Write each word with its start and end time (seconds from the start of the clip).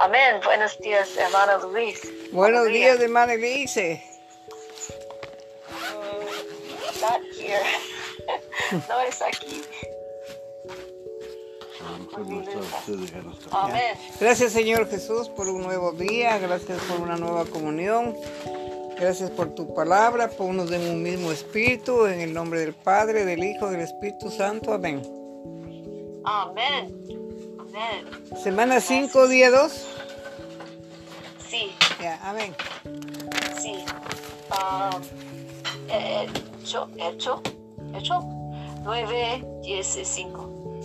Amén. 0.00 0.40
Buenos 0.44 0.78
días, 0.78 1.16
hermano 1.16 1.68
Luis. 1.68 2.00
Buenos 2.32 2.32
Buenos 2.32 2.66
días, 2.68 3.00
hermana 3.00 3.32
Elise. 3.34 4.02
Mm, 5.70 7.00
not 7.00 7.20
here. 7.36 7.62
no 8.88 9.00
es 9.00 9.22
aquí. 9.22 9.62
Amén. 13.50 13.96
Gracias, 14.20 14.52
Señor 14.52 14.88
Jesús, 14.88 15.28
por 15.28 15.48
un 15.48 15.62
nuevo 15.62 15.92
día. 15.92 16.38
Gracias 16.38 16.80
por 16.82 17.00
una 17.00 17.16
nueva 17.16 17.44
comunión. 17.46 18.16
Gracias 18.98 19.30
por 19.30 19.54
tu 19.54 19.74
palabra. 19.74 20.28
Ponnos 20.28 20.70
en 20.72 20.82
un 20.82 21.02
mismo 21.02 21.30
espíritu. 21.30 22.06
En 22.06 22.20
el 22.20 22.32
nombre 22.32 22.60
del 22.60 22.74
Padre, 22.74 23.24
del 23.24 23.42
Hijo, 23.42 23.70
del 23.70 23.80
Espíritu 23.80 24.30
Santo. 24.30 24.72
Amén. 24.72 25.02
Amén. 26.24 27.17
Amén. 27.78 28.06
Semana 28.42 28.80
5, 28.80 29.28
día 29.28 29.50
2. 29.52 29.72
Sí, 31.48 31.70
Ya, 32.02 32.18
amén. 32.28 32.54
sí. 33.60 33.84
Um, 34.50 35.02
hecho, 35.88 36.88
hecho, 36.96 37.40
hecho. 37.94 38.20
9, 38.82 39.44
15. 39.62 40.26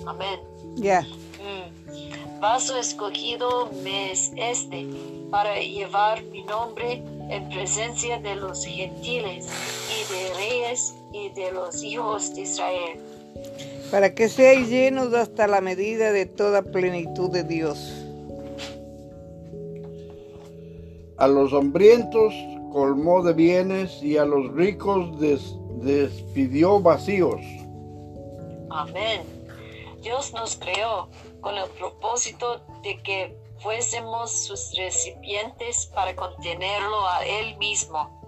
Amén. 0.05 0.39
Ya. 0.75 1.02
Mm. 1.02 2.39
Vaso 2.39 2.77
escogido 2.77 3.71
me 3.83 4.11
es 4.11 4.31
este 4.35 4.85
para 5.31 5.55
llevar 5.59 6.21
mi 6.23 6.44
nombre 6.44 7.02
en 7.30 7.49
presencia 7.49 8.19
de 8.19 8.35
los 8.35 8.66
gentiles 8.66 9.47
y 9.89 10.13
de 10.13 10.33
reyes 10.35 10.94
y 11.11 11.30
de 11.30 11.52
los 11.53 11.81
hijos 11.83 12.35
de 12.35 12.41
Israel. 12.41 12.99
Para 13.93 14.15
que 14.15 14.27
seáis 14.27 14.70
llenos 14.70 15.13
hasta 15.13 15.45
la 15.45 15.61
medida 15.61 16.11
de 16.11 16.25
toda 16.25 16.63
plenitud 16.63 17.30
de 17.30 17.44
Dios. 17.44 17.94
A 21.17 21.27
los 21.27 21.53
hambrientos 21.53 22.33
colmó 22.71 23.21
de 23.21 23.33
bienes 23.33 24.02
y 24.02 24.17
a 24.17 24.25
los 24.25 24.52
ricos 24.53 25.19
des- 25.19 25.53
despidió 25.83 26.80
vacíos. 26.80 27.39
Amén. 28.71 29.21
Dios 30.02 30.33
nos 30.33 30.55
creó 30.55 31.08
con 31.39 31.55
el 31.55 31.69
propósito 31.77 32.61
de 32.81 32.97
que 33.03 33.38
fuésemos 33.59 34.31
sus 34.31 34.73
recipientes 34.75 35.86
para 35.94 36.16
contenerlo 36.16 37.08
a 37.08 37.23
Él 37.27 37.55
mismo. 37.59 38.22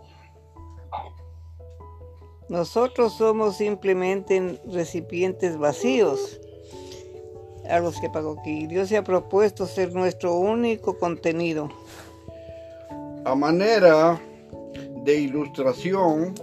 Nosotros 2.48 3.14
somos 3.14 3.58
simplemente 3.58 4.60
recipientes 4.72 5.58
vacíos 5.58 6.40
a 7.70 7.80
los 7.80 8.00
que 8.00 8.10
pagó 8.10 8.38
aquí. 8.40 8.68
Dios 8.68 8.90
se 8.90 8.98
ha 8.98 9.04
propuesto 9.04 9.66
ser 9.66 9.94
nuestro 9.94 10.36
único 10.36 10.98
contenido. 10.98 11.70
A 13.26 13.34
manera 13.34 14.22
de 15.04 15.20
ilustración, 15.22 16.36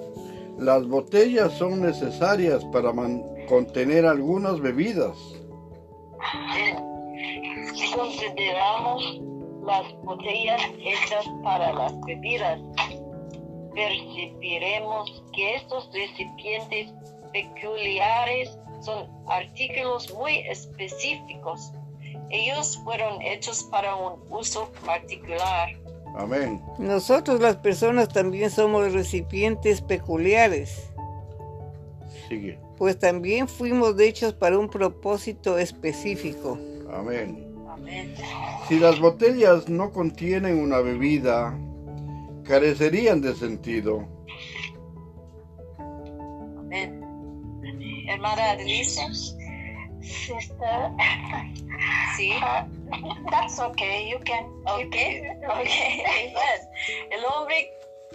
las 0.59 0.87
botellas 0.87 1.53
son 1.53 1.83
necesarias 1.83 2.65
para 2.73 2.93
contener 3.49 4.05
algunas 4.05 4.61
bebidas. 4.61 5.17
Si 7.75 7.93
consideramos 7.93 9.21
las 9.65 9.95
botellas 10.03 10.61
hechas 10.81 11.25
para 11.45 11.73
las 11.73 12.01
bebidas, 12.01 12.61
percibiremos 13.75 15.23
que 15.33 15.57
estos 15.57 15.91
recipientes 15.93 16.93
peculiares 17.33 18.57
son 18.81 19.09
artículos 19.29 20.13
muy 20.15 20.39
específicos. 20.49 21.73
Ellos 22.31 22.81
fueron 22.85 23.21
hechos 23.23 23.63
para 23.65 23.95
un 23.95 24.21
uso 24.31 24.71
particular. 24.85 25.71
Amén. 26.17 26.63
Nosotros 26.79 27.41
las 27.41 27.57
personas 27.57 28.09
también 28.09 28.51
somos 28.51 28.93
recipientes 28.93 29.81
peculiares, 29.81 30.93
Sigue. 32.29 32.59
pues 32.77 32.99
también 32.99 33.49
fuimos 33.49 33.99
hechos 33.99 34.35
para 34.35 34.59
un 34.59 34.69
propósito 34.69 35.57
específico. 35.57 36.59
Amén. 36.93 37.49
Amén. 37.71 38.15
Si 38.69 38.79
las 38.79 39.01
botellas 39.01 39.69
no 39.69 39.91
contienen 39.91 40.59
una 40.59 40.81
bebida, 40.81 41.59
carecerían 42.45 43.21
de 43.21 43.35
sentido. 43.35 44.07
Amén. 46.59 47.01
Hermana 48.09 48.51
Adelisa, 48.53 49.03
Sister, 50.03 50.91
sí. 52.17 52.33
uh, 52.33 53.31
that's 53.31 53.59
okay. 53.61 54.11
You 54.11 54.19
can. 54.25 54.45
you 54.45 54.87
Ok, 54.87 54.91
can- 54.91 55.45
ok, 55.45 55.69
amen. 56.07 56.35
El 57.11 57.25
hombre 57.25 57.71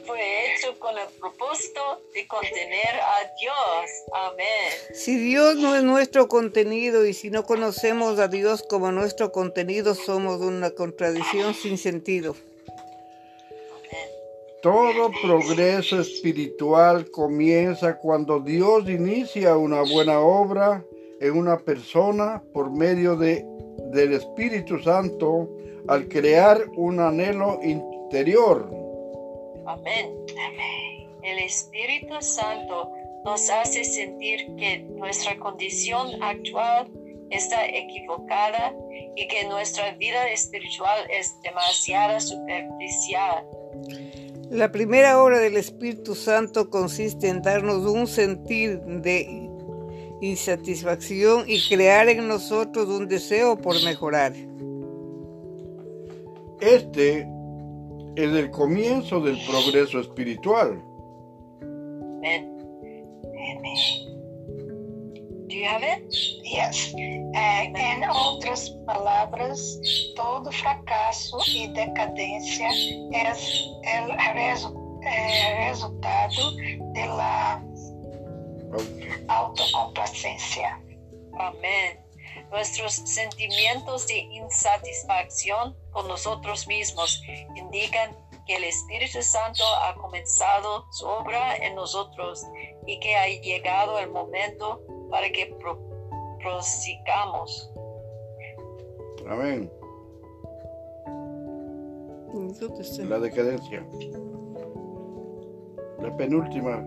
fue 0.06 0.20
hecho 0.56 0.78
con 0.80 0.98
el 0.98 1.08
propósito 1.20 1.82
de 2.14 2.28
contener 2.28 2.96
a 3.02 3.20
Dios. 3.40 3.90
Amén. 4.14 4.74
Si 4.94 5.18
Dios 5.18 5.56
no 5.56 5.76
es 5.76 5.84
nuestro 5.84 6.28
contenido 6.28 7.06
y 7.06 7.14
si 7.14 7.30
no 7.30 7.44
conocemos 7.44 8.20
a 8.20 8.28
Dios 8.28 8.64
como 8.70 8.92
nuestro 8.92 9.32
contenido, 9.32 9.96
somos 9.96 10.42
una 10.42 10.72
contradicción 10.72 11.54
sin 11.54 11.78
sentido. 11.78 12.36
Amén. 14.64 14.96
Todo 14.96 15.12
progreso 15.22 16.02
espiritual 16.02 17.10
comienza 17.12 17.98
cuando 18.00 18.40
Dios 18.40 18.90
inicia 18.90 19.58
una 19.58 19.82
buena 19.82 20.20
obra 20.20 20.84
en 21.20 21.38
una 21.38 21.58
persona 21.58 22.42
por 22.54 22.72
medio 22.72 23.16
de, 23.16 23.46
del 23.92 24.14
Espíritu 24.14 24.80
Santo 24.80 25.50
al 25.88 26.08
crear 26.08 26.68
un 26.76 27.00
anhelo 27.00 27.60
interior. 27.64 28.70
Amén. 29.66 30.14
El 31.24 31.40
Espíritu 31.40 32.16
Santo 32.22 32.90
nos 33.26 33.50
hace 33.50 33.84
sentir 33.84 34.56
que 34.56 34.80
nuestra 34.80 35.38
condición 35.38 36.24
actual 36.24 36.90
está 37.30 37.68
equivocada 37.68 38.74
y 39.16 39.28
que 39.28 39.46
nuestra 39.46 39.92
vida 39.96 40.30
espiritual 40.30 41.06
es 41.10 41.36
demasiado 41.42 42.20
superficial. 42.20 43.46
La 44.50 44.72
primera 44.72 45.22
obra 45.22 45.40
del 45.40 45.58
Espíritu 45.58 46.16
Santo 46.16 46.70
consiste 46.70 47.28
en 47.28 47.42
darnos 47.42 47.86
un 47.86 48.08
sentir 48.08 48.80
de 48.80 49.50
insatisfacción 50.22 51.44
y 51.48 51.62
crear 51.68 52.08
en 52.08 52.28
nosotros 52.28 52.88
un 52.88 53.08
deseo 53.08 53.58
por 53.58 53.76
mejorar. 53.84 54.34
Este 56.62 57.28
es 58.16 58.34
el 58.34 58.50
comienzo 58.50 59.20
del 59.20 59.38
progreso 59.46 60.00
espiritual. 60.00 60.82
Amén. 61.62 62.57
You 65.58 65.66
have 65.68 65.84
it? 65.84 66.04
Yes. 66.44 66.94
É, 67.36 67.66
em 67.66 68.10
outras 68.10 68.70
palavras, 68.86 69.80
todo 70.16 70.52
fracasso 70.52 71.38
e 71.50 71.68
decadência 71.70 72.68
é, 73.14 73.28
é, 73.84 74.34
resu- 74.34 75.00
é 75.04 75.68
resultado 75.68 76.56
da 77.18 77.62
autocomplacência. 79.28 80.80
Amén. 81.40 82.00
Nuestros 82.52 82.94
sentimientos 82.94 84.08
de 84.08 84.20
insatisfacción 84.20 85.76
con 85.92 86.08
nosotros 86.08 86.66
mismos 86.68 87.22
indican 87.56 88.16
que 88.46 88.56
el 88.56 88.64
Espíritu 88.64 89.22
Santo 89.22 89.64
ha 89.84 89.94
comenzado 89.96 90.86
su 90.92 91.06
obra 91.06 91.58
en 91.58 91.76
nosotros 91.76 92.46
y 92.86 93.00
que 93.00 93.16
ha 93.16 93.28
llegado 93.28 94.00
el 94.00 94.10
momento 94.10 94.82
para 95.10 95.30
que 95.32 95.46
pro- 95.60 95.80
prosigamos. 96.42 97.72
Amén. 99.28 99.70
La 103.08 103.20
decadencia. 103.20 103.86
La 106.02 106.16
penúltima. 106.16 106.86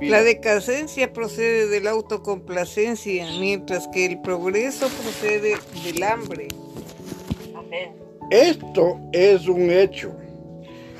La 0.00 0.22
decadencia 0.22 1.12
procede 1.12 1.68
de 1.68 1.80
la 1.80 1.90
autocomplacencia, 1.92 3.26
mientras 3.38 3.86
que 3.88 4.06
el 4.06 4.20
progreso 4.20 4.88
procede 4.88 5.54
del 5.84 6.02
hambre. 6.02 6.48
Amén. 7.54 7.94
Esto 8.30 8.98
es 9.12 9.46
un 9.46 9.70
hecho 9.70 10.12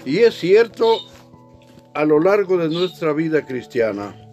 y 0.05 0.19
es 0.21 0.35
cierto 0.39 0.99
a 1.95 2.05
lo 2.05 2.21
largo 2.21 2.57
de 2.57 2.69
nuestra 2.69 3.13
vida 3.13 3.45
cristiana. 3.45 4.24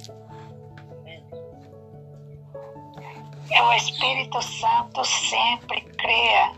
O 3.62 3.74
Espírito 3.74 4.42
Santo 4.42 5.04
sempre 5.06 5.81
cria 6.00 6.52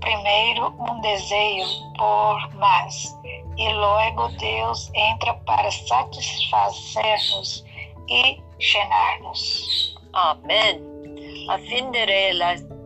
primeiro 0.00 0.74
um 0.80 1.00
desejo 1.00 1.92
por 1.96 2.54
mais 2.54 3.16
e 3.56 3.68
logo 3.72 4.28
Deus 4.38 4.90
entra 4.94 5.34
para 5.46 5.70
satisfazer-nos 5.70 7.64
e 8.08 8.42
llenar-nos. 8.58 9.94
Amén. 10.12 10.82
A 11.48 11.58
fin 11.58 11.92
de 11.92 12.04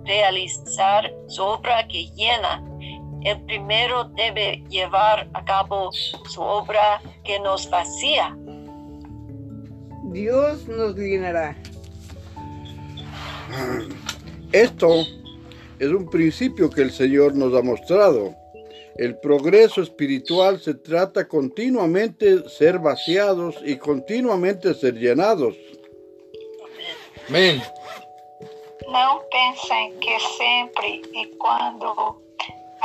realizar 0.04 1.10
su 1.28 1.42
obra 1.42 1.86
que 1.88 2.10
llena, 2.10 2.62
el 3.22 3.40
primero 3.46 4.04
debe 4.04 4.62
llevar 4.68 5.26
a 5.32 5.42
cabo 5.42 5.90
su 5.92 6.42
obra 6.42 7.00
que 7.24 7.38
nos 7.38 7.70
vacía. 7.70 8.36
Dios 10.12 10.68
nos 10.68 10.94
llenará. 10.96 11.56
Esto 14.52 15.04
es 15.78 15.88
un 15.88 16.08
principio 16.08 16.70
que 16.70 16.82
el 16.82 16.90
Señor 16.92 17.34
nos 17.34 17.54
ha 17.54 17.62
mostrado. 17.62 18.34
El 18.96 19.18
progreso 19.18 19.82
espiritual 19.82 20.60
se 20.60 20.74
trata 20.74 21.26
continuamente 21.26 22.48
ser 22.48 22.78
vaciados 22.78 23.56
y 23.64 23.76
continuamente 23.76 24.72
ser 24.74 24.94
llenados. 24.94 25.54
Amén. 27.28 27.60
Não 28.86 29.20
pensem 29.30 29.98
que 29.98 30.16
sempre 30.38 31.02
e 31.14 31.26
quando 31.38 32.20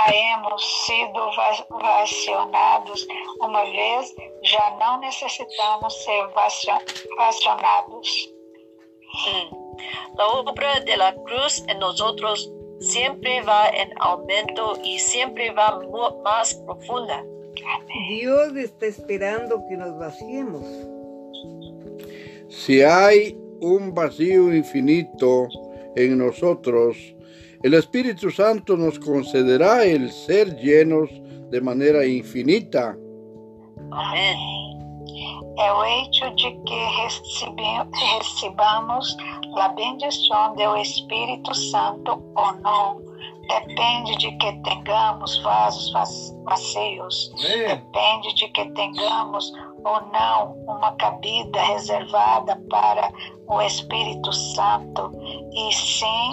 hemos 0.07 0.63
sido 0.87 1.19
va- 1.37 1.67
vacionados 1.69 3.05
uma 3.41 3.63
vez, 3.65 4.15
já 4.43 4.77
não 4.79 4.99
necessitamos 5.01 5.93
ser 6.05 6.25
vacio- 6.33 6.81
vacionados. 7.17 8.33
Mm. 9.27 9.68
La 10.17 10.27
obra 10.27 10.79
de 10.81 10.97
la 10.97 11.13
cruz 11.15 11.63
en 11.67 11.79
nosotros 11.79 12.51
siempre 12.79 13.41
va 13.41 13.69
en 13.69 13.89
aumento 13.99 14.79
y 14.83 14.99
siempre 14.99 15.51
va 15.51 15.79
más 16.23 16.53
profunda. 16.65 17.23
Dios 18.09 18.55
está 18.55 18.85
esperando 18.85 19.61
que 19.67 19.77
nos 19.77 19.97
vaciemos. 19.99 20.63
Si 22.47 22.81
hay 22.81 23.37
un 23.61 23.93
vacío 23.93 24.53
infinito 24.53 25.47
en 25.95 26.17
nosotros, 26.17 26.97
el 27.63 27.73
Espíritu 27.73 28.31
Santo 28.31 28.77
nos 28.77 28.97
concederá 28.99 29.83
el 29.83 30.11
ser 30.11 30.55
llenos 30.57 31.09
de 31.49 31.59
manera 31.59 32.05
infinita. 32.05 32.97
Amén. 33.91 34.37
O 35.61 35.83
hecho 35.83 36.25
de 36.25 36.57
que 36.65 36.79
recebi- 37.03 37.89
recebamos 39.49 39.57
a 39.57 39.69
bendição 39.69 40.55
do 40.55 40.77
Espírito 40.77 41.53
Santo 41.55 42.23
ou 42.35 42.53
não. 42.61 43.01
Depende 43.47 44.15
de 44.17 44.31
que 44.37 44.53
tenhamos 44.61 45.41
vasos 45.41 45.91
vazios. 46.43 47.31
Depende 47.35 48.33
de 48.35 48.47
que 48.49 48.65
tenhamos 48.71 49.51
ou 49.83 50.01
não 50.11 50.53
uma 50.67 50.91
cabida 50.93 51.59
reservada 51.61 52.55
para 52.69 53.11
o 53.47 53.61
Espírito 53.61 54.31
Santo 54.31 55.11
e 55.51 55.73
sim 55.73 56.31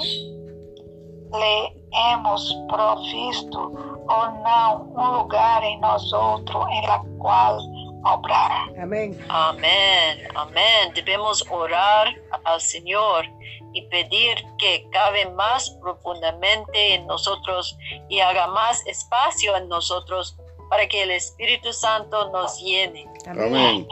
lhe 1.32 1.86
hemos 2.12 2.52
provisto 2.68 3.58
ou 3.58 4.30
não 4.42 4.92
um 4.96 5.18
lugar 5.18 5.62
em 5.62 5.80
nós 5.80 6.12
outro 6.12 6.68
em 6.68 6.86
la 6.86 7.02
qual 7.18 7.58
obrar. 8.04 8.70
Amén. 8.80 9.18
Amén, 9.28 10.28
amén. 10.34 10.92
Debemos 10.94 11.44
orar 11.50 12.14
al 12.44 12.60
Señor 12.60 13.24
y 13.72 13.82
pedir 13.88 14.36
que 14.58 14.86
cabe 14.90 15.28
más 15.30 15.70
profundamente 15.82 16.94
en 16.94 17.06
nosotros 17.06 17.76
y 18.08 18.20
haga 18.20 18.46
más 18.48 18.86
espacio 18.86 19.56
en 19.56 19.68
nosotros 19.68 20.36
para 20.70 20.88
que 20.88 21.02
el 21.02 21.10
Espíritu 21.10 21.72
Santo 21.72 22.30
nos 22.32 22.60
llene. 22.60 23.06
Amén. 23.26 23.86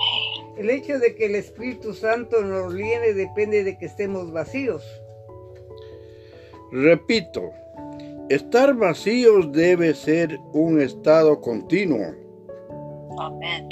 El 0.56 0.71
hecho 0.71 0.99
de 0.99 1.15
que 1.15 1.27
el 1.27 1.35
Espíritu 1.35 1.95
Santo 1.95 2.41
nos 2.41 2.73
llene 2.73 3.12
depende 3.12 3.65
de 3.65 3.77
que 3.77 3.87
estemos 3.87 4.33
vacíos. 4.33 4.83
Repito, 6.73 7.51
estar 8.29 8.75
vacíos 8.75 9.53
debe 9.53 9.95
ser 9.95 10.39
un 10.53 10.81
estado 10.81 11.41
continuo. 11.41 12.15
Amén. 13.19 13.69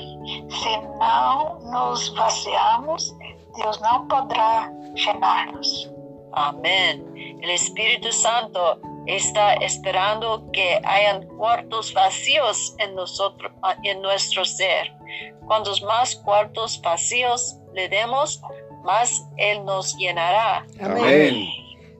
Se 0.60 0.76
não 0.98 1.58
nos 1.70 2.08
vaciamos, 2.14 3.16
Deus 3.56 3.80
não 3.80 4.06
poderá 4.06 4.70
llenar-nos. 4.94 5.90
Amén. 6.32 7.04
El 7.42 7.50
Espíritu 7.50 8.12
Santo 8.12 8.80
está 9.06 9.54
esperando 9.54 10.50
que 10.52 10.80
hayan 10.84 11.26
cuartos 11.36 11.92
vacíos 11.92 12.74
en 12.78 12.94
nosotros, 12.94 13.52
en 13.82 14.00
nuestro 14.02 14.44
ser. 14.44 14.92
Cuantos 15.46 15.82
más 15.82 16.16
cuartos 16.16 16.80
vacíos 16.82 17.58
le 17.74 17.88
demos, 17.88 18.40
más 18.84 19.26
Él 19.36 19.64
nos 19.64 19.96
llenará. 19.96 20.66
Amén. 20.80 21.48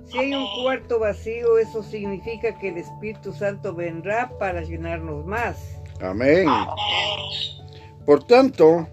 Si 0.06 0.18
hay 0.18 0.34
un 0.34 0.46
cuarto 0.62 0.98
vacío, 0.98 1.58
eso 1.58 1.82
significa 1.82 2.56
que 2.58 2.68
el 2.68 2.78
Espíritu 2.78 3.32
Santo 3.32 3.74
vendrá 3.74 4.30
para 4.38 4.60
llenarnos 4.62 5.24
más. 5.24 5.80
Amén. 6.00 6.46
Por 8.06 8.24
tanto, 8.24 8.86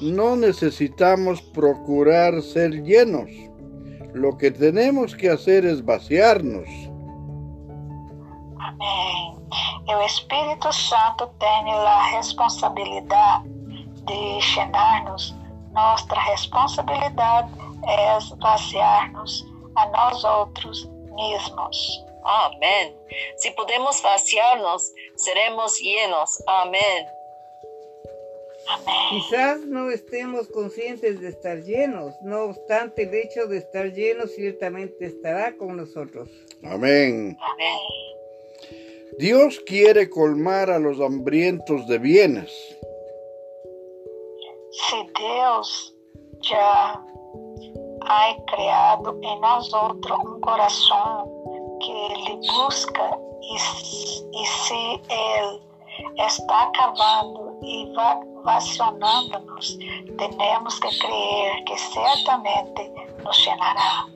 no 0.00 0.36
necesitamos 0.36 1.40
procurar 1.40 2.42
ser 2.42 2.82
llenos. 2.82 3.30
Lo 4.12 4.36
que 4.36 4.50
tenemos 4.50 5.14
que 5.14 5.30
hacer 5.30 5.64
es 5.64 5.84
vaciarnos. 5.84 6.68
Amém. 8.58 9.36
E 9.88 9.94
o 9.94 10.02
Espírito 10.02 10.72
Santo 10.72 11.28
tem 11.38 11.72
a 11.72 12.02
responsabilidade 12.16 13.48
de 14.06 14.40
llenar-nos. 14.40 15.34
Nossa 15.72 16.14
responsabilidade 16.14 17.50
é 17.86 18.18
vaciar-nos 18.40 19.46
a 19.76 19.86
nós 19.86 20.24
outros 20.24 20.90
mesmos. 21.14 22.04
Amén. 22.24 22.96
Si 23.36 23.50
podemos 23.52 24.00
vaciarnos, 24.02 24.90
seremos 25.16 25.78
llenos. 25.80 26.42
Amén. 26.48 27.15
Quizás 29.10 29.64
no 29.66 29.90
estemos 29.90 30.48
conscientes 30.48 31.20
de 31.20 31.28
estar 31.28 31.62
llenos, 31.62 32.14
no 32.22 32.44
obstante 32.44 33.04
el 33.04 33.14
hecho 33.14 33.46
de 33.46 33.58
estar 33.58 33.92
llenos 33.92 34.34
ciertamente 34.34 35.06
estará 35.06 35.56
con 35.56 35.76
nosotros. 35.76 36.28
Amén. 36.64 37.36
Amén. 37.40 37.78
Dios 39.18 39.60
quiere 39.60 40.10
colmar 40.10 40.70
a 40.70 40.78
los 40.78 41.00
hambrientos 41.00 41.86
de 41.86 41.98
bienes. 41.98 42.52
Se 44.70 44.96
Deus 45.18 45.96
já 46.42 47.02
ha 48.02 48.36
criado 48.46 49.18
em 49.22 49.40
nós 49.40 49.72
outro 49.72 50.14
um 50.16 50.40
coração 50.40 51.78
que 51.80 51.92
Ele 51.92 52.36
busca 52.46 53.18
e, 53.40 53.54
e 53.54 54.46
se 54.46 54.74
Ele 55.08 55.75
está 56.18 56.62
acabando 56.62 57.58
e 57.62 57.92
va 57.94 58.20
vacionando-nos, 58.44 59.78
temos 60.16 60.80
que 60.80 60.88
crer 60.98 61.64
que 61.64 61.78
certamente 61.78 62.92
nos 63.22 63.38
llenará. 63.44 64.06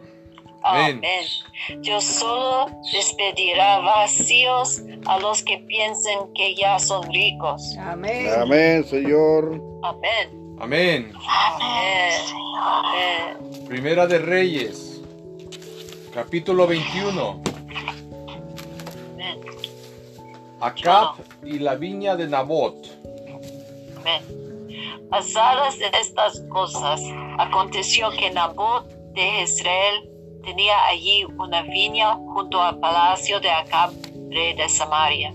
Amén. 0.63 0.99
Amén. 0.99 1.83
Dios 1.83 2.05
solo 2.05 2.67
despedirá 2.93 3.79
vacíos 3.81 4.83
a 5.07 5.19
los 5.19 5.43
que 5.43 5.59
piensen 5.59 6.33
que 6.35 6.55
ya 6.55 6.79
son 6.79 7.03
ricos. 7.13 7.77
Amén. 7.79 8.31
Amén, 8.41 8.85
Señor. 8.85 9.61
Amén. 9.83 10.57
Amén. 10.61 11.13
Amén. 12.61 13.67
Primera 13.67 14.07
de 14.07 14.19
Reyes, 14.19 15.01
capítulo 16.13 16.67
21. 16.67 17.41
Amén. 19.15 19.41
Acab 20.61 21.15
y 21.45 21.59
la 21.59 21.75
viña 21.75 22.17
de 22.17 22.29
Nabot. 22.29 22.77
Amén. 23.99 24.41
Pasadas 25.11 25.77
estas 25.81 26.41
cosas, 26.49 27.01
aconteció 27.39 28.11
que 28.11 28.31
Nabot 28.31 28.87
de 29.15 29.43
Israel 29.43 30.09
tenía 30.45 30.75
allí 30.87 31.25
una 31.39 31.63
viña 31.63 32.15
junto 32.15 32.63
al 32.63 32.79
palacio 32.79 33.41
de 33.41 33.51
Acab, 33.51 33.91
rey 34.31 34.55
de 34.55 34.69
Samaria. 34.69 35.35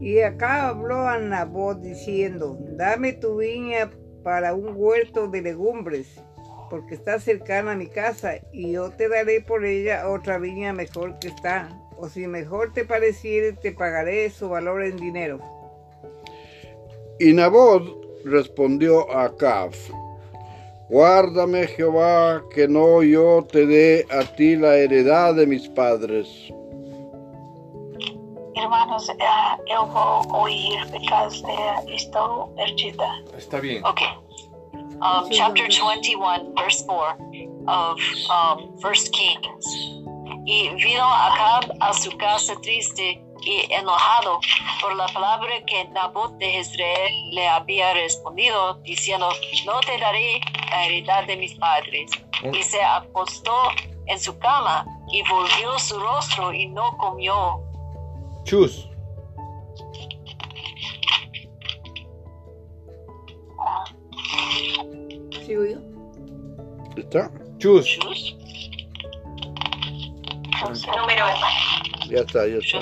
Y 0.00 0.20
acá 0.20 0.68
habló 0.68 1.08
a 1.08 1.18
Nabot 1.18 1.78
diciendo, 1.80 2.56
dame 2.76 3.12
tu 3.12 3.38
viña 3.38 3.90
para 4.22 4.54
un 4.54 4.74
huerto 4.76 5.28
de 5.28 5.42
legumbres, 5.42 6.22
porque 6.70 6.94
está 6.94 7.18
cercana 7.18 7.72
a 7.72 7.76
mi 7.76 7.88
casa, 7.88 8.34
y 8.52 8.72
yo 8.72 8.90
te 8.90 9.08
daré 9.08 9.40
por 9.40 9.64
ella 9.64 10.08
otra 10.08 10.38
viña 10.38 10.72
mejor 10.72 11.18
que 11.18 11.28
está, 11.28 11.68
o 12.00 12.08
si 12.08 12.26
mejor 12.26 12.72
te 12.72 12.84
pareciere, 12.84 13.52
te 13.52 13.72
pagaré 13.72 14.30
su 14.30 14.48
valor 14.48 14.82
en 14.82 14.96
dinero. 14.96 15.38
Y 17.18 17.32
Nabot 17.32 17.82
respondió 18.24 19.10
a 19.12 19.24
Acab, 19.24 19.72
Guárdame 20.88 21.66
Jehová, 21.66 22.42
que 22.52 22.66
no 22.66 23.02
yo 23.02 23.46
te 23.50 23.66
dé 23.66 24.06
a 24.10 24.24
ti 24.24 24.56
la 24.56 24.76
heredad 24.76 25.34
de 25.34 25.46
mis 25.46 25.68
padres. 25.68 26.26
Irmãos, 28.56 29.08
eh, 29.08 29.72
eu 29.72 29.86
vou 29.86 30.22
ouvir, 30.34 30.84
porque 30.90 31.94
estou 31.94 32.48
perdida. 32.56 33.06
Está 33.38 33.60
bien. 33.60 33.84
Okay. 33.84 34.08
Um, 35.00 35.30
chapter 35.30 35.68
21, 35.68 36.54
verse 36.56 36.82
4 36.82 37.16
of 37.68 37.98
um, 38.30 38.76
First 38.80 39.12
Kings. 39.12 39.99
Y 40.52 40.68
vino 40.82 41.04
Acab 41.04 41.76
a 41.78 41.92
su 41.94 42.10
casa 42.16 42.56
triste, 42.60 43.22
y 43.42 43.72
enojado 43.72 44.40
por 44.80 44.96
la 44.96 45.06
palabra 45.06 45.48
que 45.64 45.84
Nabot 45.90 46.36
de 46.38 46.50
Jezreel 46.50 47.30
le 47.30 47.46
había 47.46 47.94
respondido, 47.94 48.74
diciendo, 48.82 49.28
no 49.64 49.78
te 49.78 49.96
daré 49.98 50.40
la 50.72 50.86
heredad 50.86 51.24
de 51.28 51.36
mis 51.36 51.54
padres. 51.54 52.10
Y 52.52 52.64
se 52.64 52.82
acostó 52.82 53.54
en 54.06 54.18
su 54.18 54.36
cama 54.40 54.84
y 55.12 55.22
volvió 55.22 55.78
su 55.78 56.00
rostro 56.00 56.52
y 56.52 56.66
no 56.66 56.96
comió. 56.98 57.62
Chus. 58.42 58.88
¿Sigo 65.46 65.64
yo? 65.64 65.78
¿Está? 66.96 67.30
Chus. 67.58 67.86
Shus, 67.86 68.39
Número 70.68 71.26
Ya 72.08 72.20
está, 72.20 72.46
ya 72.46 72.58
está. 72.58 72.80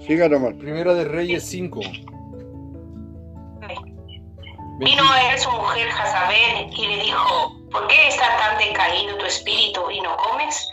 Siga 0.00 0.28
nomás. 0.28 0.54
Primera 0.54 0.94
de 0.94 1.04
Reyes 1.04 1.44
5. 1.48 1.80
Vino 4.80 5.02
a 5.10 5.32
él 5.32 5.38
su 5.38 5.50
mujer 5.50 5.88
Jazabel 5.90 6.70
y 6.72 6.86
le 6.86 7.02
dijo, 7.02 7.52
¿por 7.70 7.88
qué 7.88 8.08
está 8.08 8.36
tan 8.38 8.58
decaído 8.58 9.18
tu 9.18 9.24
espíritu 9.24 9.90
y 9.90 10.00
no 10.00 10.16
comes? 10.16 10.70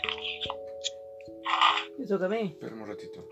¿Me 1.98 2.06
toca 2.06 2.26
a 2.26 2.28
mí? 2.28 2.52
Espera 2.54 2.74
un 2.74 2.86
ratito. 2.86 3.24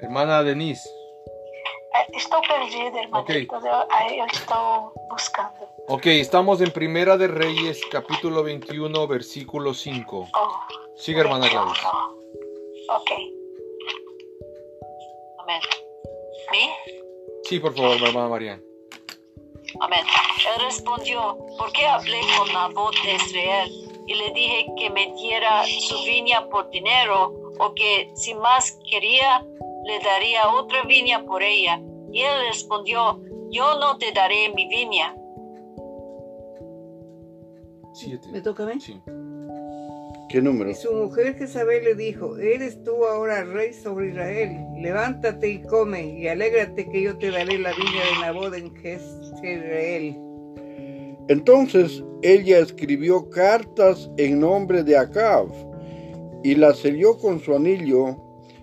Hermana 0.00 0.42
Denise. 0.42 0.88
Eh, 0.88 2.16
Estou 2.16 2.40
perdida, 2.42 3.02
hermanito. 3.02 3.54
Aí 3.90 4.18
eu 4.18 4.26
estou 4.26 4.92
buscando. 5.08 5.68
Ok, 5.88 6.06
estamos 6.06 6.60
en 6.60 6.72
Primera 6.72 7.16
de 7.16 7.28
Reyes, 7.28 7.80
capítulo 7.90 8.42
21, 8.42 9.06
versículo 9.06 9.72
5. 9.74 10.28
Oh, 10.34 10.60
Sigue, 10.96 11.20
hermana 11.20 11.48
Gladys. 11.48 11.78
Ok. 12.88 13.10
Amén. 15.40 15.60
¿Sí? 16.50 16.70
Sí, 17.44 17.60
por 17.60 17.74
favor, 17.74 17.96
hermana 18.02 18.28
María. 18.28 18.60
Amén. 19.80 20.04
Él 20.54 20.64
respondió, 20.64 21.36
¿por 21.58 21.72
qué 21.72 21.86
hablé 21.86 22.20
con 22.38 22.52
Nabot 22.52 22.94
de 23.02 23.14
Israel? 23.14 23.70
Y 24.06 24.14
le 24.14 24.30
dije 24.32 24.66
que 24.78 24.90
me 24.90 25.12
diera 25.14 25.64
su 25.64 26.04
viña 26.04 26.48
por 26.48 26.70
dinero, 26.70 27.32
o 27.58 27.74
que 27.74 28.12
si 28.14 28.34
más 28.34 28.78
quería, 28.88 29.44
le 29.84 29.98
daría 30.00 30.48
otra 30.48 30.82
viña 30.84 31.24
por 31.24 31.42
ella. 31.42 31.80
Y 32.12 32.20
él 32.20 32.46
respondió, 32.48 33.20
yo 33.50 33.78
no 33.78 33.98
te 33.98 34.12
daré 34.12 34.50
mi 34.50 34.68
viña. 34.68 35.14
Siete. 37.94 38.28
¿Me 38.28 38.40
toca 38.40 38.64
a 38.64 38.66
mí? 38.66 38.80
Sí. 38.80 39.00
¿Qué 40.34 40.42
número? 40.42 40.68
Y 40.68 40.74
su 40.74 40.92
mujer 40.92 41.36
Jezabel 41.36 41.84
le 41.84 41.94
dijo, 41.94 42.36
eres 42.38 42.82
tú 42.82 43.04
ahora 43.04 43.44
rey 43.44 43.72
sobre 43.72 44.08
Israel, 44.08 44.66
levántate 44.82 45.48
y 45.48 45.62
come, 45.62 46.18
y 46.18 46.26
alégrate 46.26 46.90
que 46.90 47.02
yo 47.02 47.16
te 47.16 47.30
daré 47.30 47.56
la 47.56 47.70
viña 47.70 48.02
de 48.04 48.20
Nabot 48.20 48.52
en 48.52 48.74
Jezreel. 48.74 50.18
Entonces 51.28 52.02
ella 52.22 52.58
escribió 52.58 53.30
cartas 53.30 54.10
en 54.16 54.40
nombre 54.40 54.82
de 54.82 54.96
Acab 54.96 55.46
y 56.42 56.56
las 56.56 56.78
selló 56.78 57.16
con 57.16 57.38
su 57.38 57.54
anillo 57.54 58.16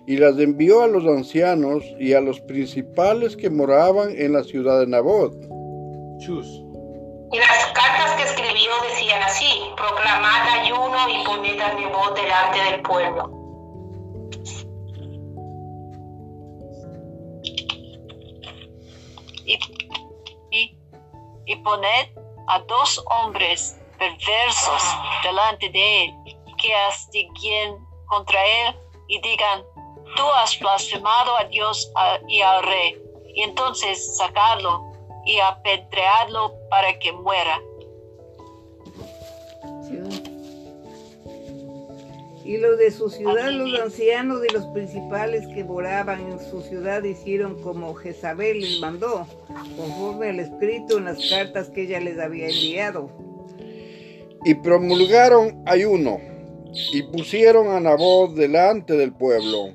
y 0.06 0.18
las 0.18 0.38
envió 0.38 0.82
a 0.82 0.88
los 0.88 1.06
ancianos 1.06 1.82
y 1.98 2.12
a 2.12 2.20
los 2.20 2.38
principales 2.42 3.34
que 3.34 3.48
moraban 3.48 4.10
en 4.14 4.34
la 4.34 4.44
ciudad 4.44 4.78
de 4.80 4.88
Nabot. 4.88 5.34
Chus. 6.18 6.61
Decían 8.80 9.22
así, 9.22 9.70
proclamad 9.76 10.48
ayuno 10.60 11.08
y 11.08 11.24
poned 11.24 11.60
a 11.60 11.74
Nebot 11.74 12.14
delante 12.16 12.62
del 12.62 12.82
pueblo. 12.82 13.42
y, 19.44 19.58
y, 20.50 20.78
y 21.46 21.56
poned 21.56 22.08
a 22.48 22.58
dos 22.60 23.02
hombres 23.06 23.78
perversos 23.98 24.82
delante 25.22 25.68
de 25.70 26.04
él, 26.04 26.14
que 26.58 26.70
castiguen 26.70 27.78
contra 28.06 28.44
él 28.44 28.76
y 29.08 29.20
digan, 29.20 29.64
tú 30.16 30.24
has 30.36 30.58
blasfemado 30.58 31.36
a 31.36 31.44
Dios 31.44 31.90
y 32.28 32.40
al 32.40 32.62
rey, 32.64 33.00
y 33.34 33.42
entonces 33.42 34.16
sacarlo 34.16 34.82
y 35.24 35.38
apedrearlo 35.38 36.52
para 36.70 36.98
que 36.98 37.12
muera. 37.12 37.60
Y 42.44 42.58
los 42.58 42.76
de 42.76 42.90
su 42.90 43.08
ciudad, 43.08 43.50
los 43.52 43.80
ancianos 43.80 44.40
y 44.48 44.52
los 44.52 44.66
principales 44.66 45.46
que 45.54 45.62
moraban 45.62 46.20
en 46.32 46.40
su 46.40 46.60
ciudad 46.62 47.02
hicieron 47.04 47.62
como 47.62 47.94
Jezabel 47.94 48.60
les 48.60 48.80
mandó, 48.80 49.26
conforme 49.76 50.30
al 50.30 50.40
escrito 50.40 50.98
en 50.98 51.04
las 51.04 51.30
cartas 51.30 51.70
que 51.70 51.82
ella 51.82 52.00
les 52.00 52.18
había 52.18 52.48
enviado. 52.48 53.10
Y 54.44 54.54
promulgaron 54.54 55.62
ayuno 55.66 56.20
y 56.92 57.02
pusieron 57.04 57.68
a 57.68 57.78
Nabot 57.78 58.32
delante 58.32 58.94
del 58.94 59.12
pueblo. 59.12 59.68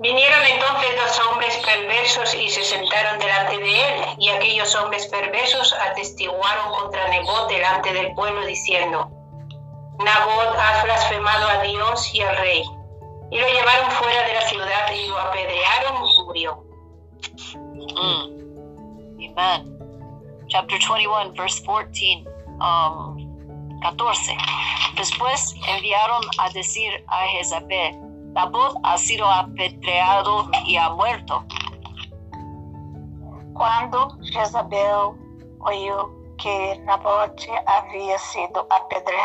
Vinieron 0.00 0.38
entonces 0.54 0.90
dos 0.96 1.20
hombres 1.26 1.58
perversos 1.66 2.34
y 2.36 2.48
se 2.48 2.62
sentaron 2.62 3.18
delante 3.18 3.58
de 3.58 3.68
él, 3.68 4.04
y 4.18 4.28
aquellos 4.28 4.74
hombres 4.76 5.06
perversos 5.08 5.74
atestiguaron 5.90 6.72
contra 6.78 7.08
Nebot 7.08 7.50
delante 7.50 7.92
del 7.92 8.14
pueblo 8.14 8.46
diciendo, 8.46 9.10
Nabot 9.98 10.56
has 10.56 10.84
blasfemado 10.84 11.48
a 11.48 11.62
Dios 11.62 12.14
y 12.14 12.20
al 12.22 12.36
rey. 12.38 12.62
Y 13.30 13.38
lo 13.38 13.46
llevaron 13.48 13.90
fuera 13.92 14.26
de 14.26 14.34
la 14.34 14.40
ciudad 14.42 14.92
y 14.94 15.08
lo 15.08 15.18
apedrearon 15.18 16.04
y 16.06 16.22
murió. 16.24 16.64
Mm. 17.56 19.38
Amen. 19.38 19.78
Chapter 20.48 20.78
21, 20.78 21.32
verse 21.34 21.62
14. 21.64 22.24
Um, 22.60 23.80
14. 23.82 24.36
Después 24.96 25.54
enviaron 25.68 26.22
a 26.38 26.48
decir 26.50 27.04
a 27.08 27.26
Jezabel, 27.26 27.98
Nabot 28.32 28.76
ha 28.84 28.96
sido 28.98 29.28
apedreado 29.28 30.48
y 30.64 30.76
ha 30.76 30.90
muerto. 30.90 31.44
Quando 33.54 34.16
Jezabel 34.32 35.14
ouviu 35.60 36.14
que 36.38 36.78
Nabote 36.86 37.50
havia 37.66 38.18
sido 38.18 38.66
apedre- 38.70 39.18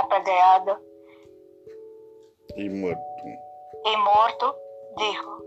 apedreado 0.00 0.78
Y 2.56 2.68
muerto. 2.70 3.02
e 3.84 3.96
morto, 3.96 4.56
dijo 4.96 5.42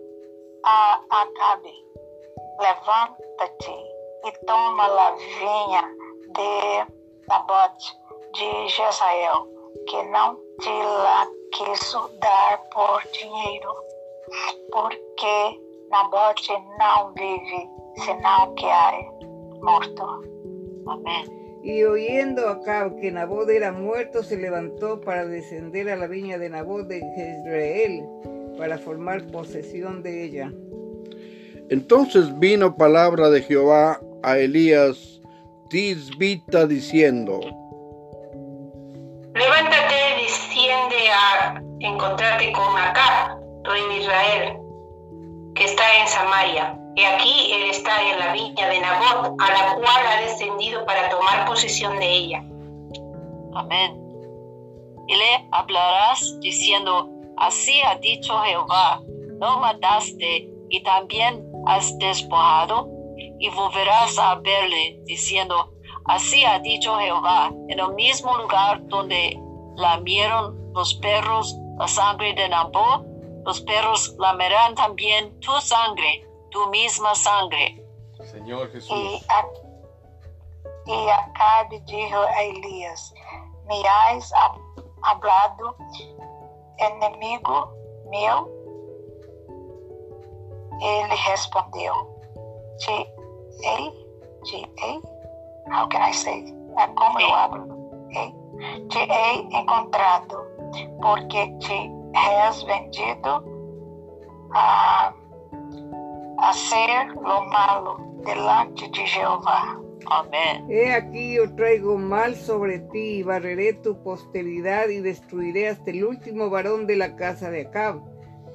a 0.63 1.01
Acabe: 1.09 1.73
Levanta-te 2.59 3.75
e 4.25 4.31
toma 4.45 4.85
a 4.85 5.11
vinha 5.11 5.83
de 6.35 6.85
Nabote 7.27 7.97
de 8.33 8.69
Jezreel, 8.69 9.47
que 9.87 10.03
não 10.03 10.37
te 10.59 10.69
la 10.69 11.27
quiso 11.51 12.07
dar 12.19 12.57
por 12.69 13.01
dinheiro, 13.11 13.73
porque 14.71 15.59
Nabote 15.89 16.53
não 16.79 17.13
vive, 17.13 17.69
senão 18.05 18.53
que 18.55 18.65
há 18.65 18.91
morto. 19.61 20.03
Amén. 20.87 21.40
Y 21.63 21.83
oyendo 21.83 22.49
Acab 22.49 22.99
que 22.99 23.11
Nabot 23.11 23.47
era 23.49 23.71
muerto, 23.71 24.23
se 24.23 24.37
levantó 24.37 24.99
para 25.01 25.25
descender 25.25 25.89
a 25.89 25.95
la 25.95 26.07
viña 26.07 26.39
de 26.39 26.49
Nabot 26.49 26.87
de 26.87 26.99
Jezreel, 27.15 28.03
para 28.57 28.79
formar 28.79 29.27
posesión 29.27 30.01
de 30.01 30.23
ella. 30.23 30.51
Entonces 31.69 32.37
vino 32.39 32.75
palabra 32.75 33.29
de 33.29 33.41
Jehová 33.43 34.01
a 34.23 34.37
Elías 34.37 35.21
Tisbita 35.69 36.65
diciendo, 36.65 37.39
Levántate, 39.35 39.95
desciende 40.21 41.09
a 41.13 41.61
encontrarte 41.79 42.51
con 42.53 42.77
Acab, 42.77 43.39
rey 43.63 43.81
de 43.87 44.01
Israel, 44.01 44.57
que 45.55 45.63
está 45.63 45.83
en 46.01 46.07
Samaria. 46.07 46.80
Y 46.95 47.03
aquí 47.03 47.53
él 47.53 47.69
está 47.69 48.01
en 48.01 48.19
la 48.19 48.33
viña 48.33 48.67
de 48.67 48.79
Nabot, 48.79 49.35
a 49.39 49.53
la 49.53 49.75
cual 49.75 50.07
ha 50.07 50.21
descendido 50.21 50.85
para 50.85 51.09
tomar 51.09 51.45
posesión 51.45 51.97
de 51.99 52.09
ella. 52.09 52.43
Amén. 53.55 53.97
Y 55.07 55.15
le 55.15 55.47
hablarás 55.51 56.39
diciendo, 56.41 57.09
así 57.37 57.81
ha 57.81 57.95
dicho 57.95 58.37
Jehová, 58.39 59.01
no 59.39 59.59
mataste 59.59 60.49
y 60.69 60.83
también 60.83 61.45
has 61.65 61.97
despojado, 61.97 62.89
y 63.39 63.49
volverás 63.49 64.17
a 64.19 64.35
verle 64.35 64.99
diciendo, 65.05 65.73
así 66.05 66.45
ha 66.45 66.59
dicho 66.59 66.97
Jehová, 66.97 67.51
en 67.69 67.79
el 67.79 67.93
mismo 67.95 68.37
lugar 68.37 68.85
donde 68.87 69.39
lamieron 69.75 70.71
los 70.73 70.93
perros 70.95 71.55
la 71.77 71.87
sangre 71.87 72.33
de 72.33 72.47
Nabot, 72.47 73.05
los 73.45 73.61
perros 73.61 74.15
lamerán 74.19 74.75
también 74.75 75.39
tu 75.39 75.51
sangre, 75.59 76.27
tu 76.51 76.67
misma 76.69 77.15
sangre. 77.15 77.83
Señor 78.31 78.67
E, 78.67 78.71
Jesús. 78.71 79.25
a, 79.29 79.43
e 80.87 81.09
Acabe 81.11 81.79
dijo 81.81 82.19
a 82.19 82.43
Elias: 82.43 83.13
Me 83.65 83.81
has 83.87 84.31
ha- 84.33 84.55
hablado, 85.03 85.75
enemigo 86.77 87.67
meu, 88.09 88.47
Ele 90.81 91.15
respondeu: 91.15 91.93
Te 92.79 92.91
hei, 93.63 93.91
te 94.43 94.57
hei, 94.79 95.01
how 95.71 95.87
can 95.89 96.01
I 96.09 96.13
say? 96.13 96.43
É 96.77 96.87
como 96.95 97.19
eu 97.19 97.33
hablo? 97.33 98.07
Hei. 98.11 98.33
Te 98.89 98.99
hei 98.99 99.47
encontrado, 99.53 100.37
porque 101.01 101.47
te 101.59 101.91
has 102.15 102.61
vendido 102.63 103.43
a, 104.53 105.13
a 106.41 106.53
ser 106.53 107.07
lo 107.15 107.43
malo 107.45 107.97
delante 108.25 108.87
de 108.87 109.05
Jehová. 109.07 109.79
Amén. 110.09 110.65
He 110.69 110.91
aquí 110.91 111.35
yo 111.35 111.53
traigo 111.55 111.97
mal 111.97 112.35
sobre 112.35 112.79
ti 112.79 113.19
y 113.19 113.23
barreré 113.23 113.73
tu 113.73 114.01
posteridad 114.03 114.89
y 114.89 114.99
destruiré 114.99 115.69
hasta 115.69 115.91
el 115.91 116.03
último 116.03 116.49
varón 116.49 116.87
de 116.87 116.95
la 116.95 117.15
casa 117.15 117.51
de 117.51 117.61
Acab, 117.61 118.01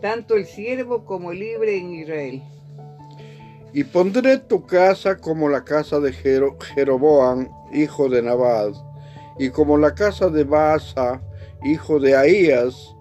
tanto 0.02 0.35
el 0.35 0.45
siervo 0.47 1.05
como 1.05 1.31
el 1.33 1.38
libre 1.38 1.76
en 1.78 1.93
Israel. 1.95 2.43
Y 3.73 3.85
pondré 3.85 4.38
tu 4.38 4.66
casa 4.66 5.16
como 5.16 5.49
la 5.49 5.62
casa 5.64 6.00
de 6.00 6.12
Jero- 6.12 6.57
Jeroboam, 6.75 7.49
hijo 7.73 8.09
de 8.09 8.23
Nabat, 8.23 8.75
y 9.38 9.50
como 9.50 9.78
la 9.78 9.95
casa 9.95 10.28
de 10.28 10.45
Baasa, 10.45 11.21
hijo 11.64 12.00
de 12.00 12.16
Ahías, 12.16 12.95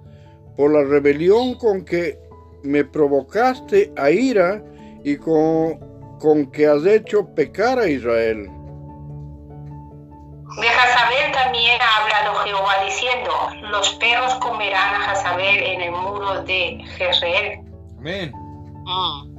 por 0.56 0.72
la 0.72 0.84
rebelión 0.84 1.56
con 1.56 1.84
que 1.84 2.20
me 2.64 2.84
provocaste 2.84 3.92
a 3.96 4.12
ira 4.12 4.64
y 5.06 5.18
con, 5.18 5.80
con 6.20 6.52
que 6.52 6.66
has 6.66 6.84
hecho 6.84 7.24
pecar 7.36 7.78
a 7.78 7.88
Israel. 7.88 8.50
De 10.58 10.68
Jezabel 10.68 11.32
también 11.32 11.80
ha 11.80 12.02
hablado 12.02 12.40
Jehová 12.44 12.84
diciendo, 12.84 13.32
los 13.70 13.90
perros 13.96 14.34
comerán 14.36 14.96
a 14.96 15.10
Jezabel 15.10 15.64
en 15.64 15.82
el 15.82 15.92
muro 15.92 16.42
de 16.44 16.84
Jezreel. 16.98 17.60
Amén. 18.00 18.34
Mm. 18.34 19.36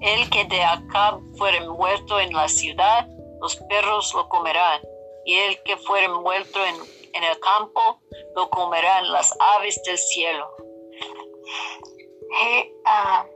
El 0.00 0.30
que 0.30 0.46
de 0.46 0.64
acá 0.64 1.18
fuere 1.36 1.60
muerto 1.68 2.18
en 2.18 2.32
la 2.32 2.48
ciudad, 2.48 3.06
los 3.42 3.54
perros 3.68 4.14
lo 4.14 4.26
comerán. 4.30 4.80
Y 5.26 5.34
el 5.34 5.62
que 5.64 5.76
fuere 5.76 6.08
muerto 6.08 6.58
en, 6.64 6.74
en 7.12 7.22
el 7.22 7.38
campo, 7.40 8.00
lo 8.34 8.48
comerán 8.48 9.12
las 9.12 9.30
aves 9.58 9.78
del 9.84 9.98
cielo. 9.98 10.46
Ah, 12.86 13.26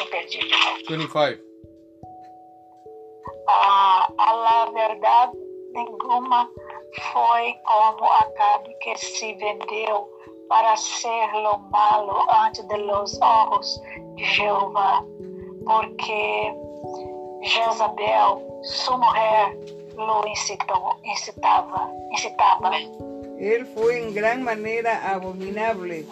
me 0.00 0.06
perdi 0.10 0.38
de 0.38 0.48
novo. 0.48 0.76
25. 0.88 1.42
Ah, 3.48 4.08
a 4.18 4.32
la 4.34 4.70
verdad 4.72 5.32
nenhuma 5.72 6.48
foi 7.12 7.54
como 7.64 8.04
Acabe 8.04 8.74
que 8.80 8.96
se 8.96 9.34
vendeu 9.34 10.08
para 10.48 10.76
ser 10.76 11.32
lo 11.34 11.58
malo 11.70 12.30
ante 12.30 12.62
de 12.64 12.78
los 12.78 13.18
ojos 13.22 13.80
de 14.16 14.24
Jehová, 14.24 15.04
porque 15.64 16.54
Jezabel, 17.42 18.38
su 18.62 18.98
mujer, 18.98 19.56
lo 19.96 20.26
incitó, 20.26 20.96
incitaba, 21.04 21.90
incitaba. 22.10 22.76
Él 23.38 23.66
fue 23.74 23.98
en 23.98 24.14
gran 24.14 24.42
manera 24.42 25.14
abominable, 25.14 26.06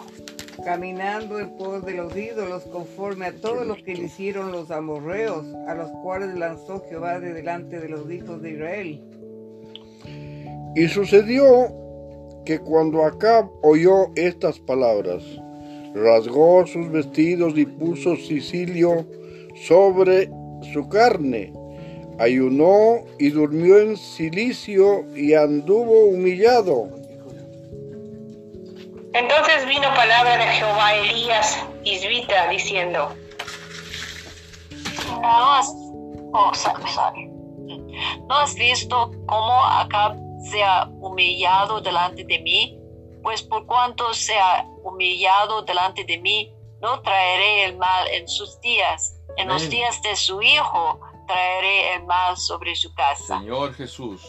caminando 0.61 1.39
en 1.39 1.55
pos 1.57 1.85
de 1.85 1.93
los 1.93 2.15
ídolos, 2.15 2.63
conforme 2.63 3.27
a 3.27 3.33
todo 3.33 3.63
lo 3.63 3.75
que 3.75 3.95
le 3.95 4.05
hicieron 4.05 4.51
los 4.51 4.71
amorreos, 4.71 5.45
a 5.67 5.75
los 5.75 5.89
cuales 6.03 6.35
lanzó 6.37 6.83
Jehová 6.89 7.19
de 7.19 7.33
delante 7.33 7.79
de 7.79 7.89
los 7.89 8.09
hijos 8.11 8.41
de 8.41 8.51
Israel. 8.51 9.01
Y 10.75 10.87
sucedió 10.87 11.45
que 12.45 12.59
cuando 12.59 13.03
Acab 13.03 13.49
oyó 13.61 14.07
estas 14.15 14.59
palabras, 14.59 15.23
rasgó 15.93 16.65
sus 16.65 16.89
vestidos 16.91 17.57
y 17.57 17.65
puso 17.65 18.15
sicilio 18.15 19.05
sobre 19.67 20.29
su 20.73 20.87
carne, 20.89 21.53
ayunó 22.19 23.03
y 23.19 23.29
durmió 23.29 23.79
en 23.79 23.97
silicio 23.97 25.05
y 25.15 25.33
anduvo 25.33 26.05
humillado. 26.05 27.00
Entonces 29.13 29.65
vino 29.67 29.93
palabra 29.93 30.37
de 30.37 30.45
Jehová 30.45 30.87
a 30.87 30.95
Elías, 30.95 31.63
Isbita, 31.83 32.47
diciendo, 32.47 33.13
No 35.21 35.53
has, 35.53 35.67
oh, 36.33 36.51
so- 36.53 36.73
sorry. 36.87 37.27
¿No 38.27 38.35
has 38.37 38.55
visto 38.55 39.11
cómo 39.27 39.63
Acab 39.65 40.15
se 40.49 40.63
ha 40.63 40.87
humillado 40.99 41.81
delante 41.81 42.23
de 42.23 42.39
mí? 42.39 42.77
Pues 43.21 43.43
por 43.43 43.65
cuanto 43.65 44.13
se 44.13 44.37
ha 44.39 44.65
humillado 44.83 45.61
delante 45.61 46.03
de 46.05 46.17
mí, 46.17 46.53
no 46.81 47.01
traeré 47.01 47.65
el 47.65 47.77
mal 47.77 48.07
en 48.07 48.27
sus 48.27 48.59
días. 48.61 49.15
En 49.37 49.47
los 49.47 49.69
días 49.69 50.01
de 50.01 50.15
su 50.15 50.41
hijo 50.41 50.99
traeré 51.27 51.95
el 51.95 52.05
mal 52.05 52.35
sobre 52.37 52.75
su 52.75 52.93
casa. 52.95 53.39
Señor 53.39 53.73
Jesús. 53.75 54.21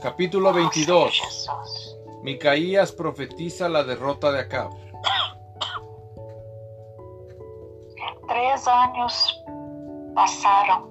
Capítulo 0.00 0.52
22. 0.52 1.12
Jesus. 1.12 1.97
Micaías 2.22 2.92
profetiza 2.92 3.68
la 3.68 3.84
derrota 3.84 4.32
de 4.32 4.40
Acab. 4.40 4.70
Três 8.26 8.68
anos 8.68 9.44
passaram 10.14 10.90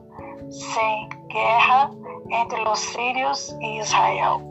sem 0.49 1.09
guerra 1.27 1.91
entre 2.31 2.63
los 2.63 2.79
sírios 2.79 3.55
e 3.61 3.79
Israel. 3.79 4.41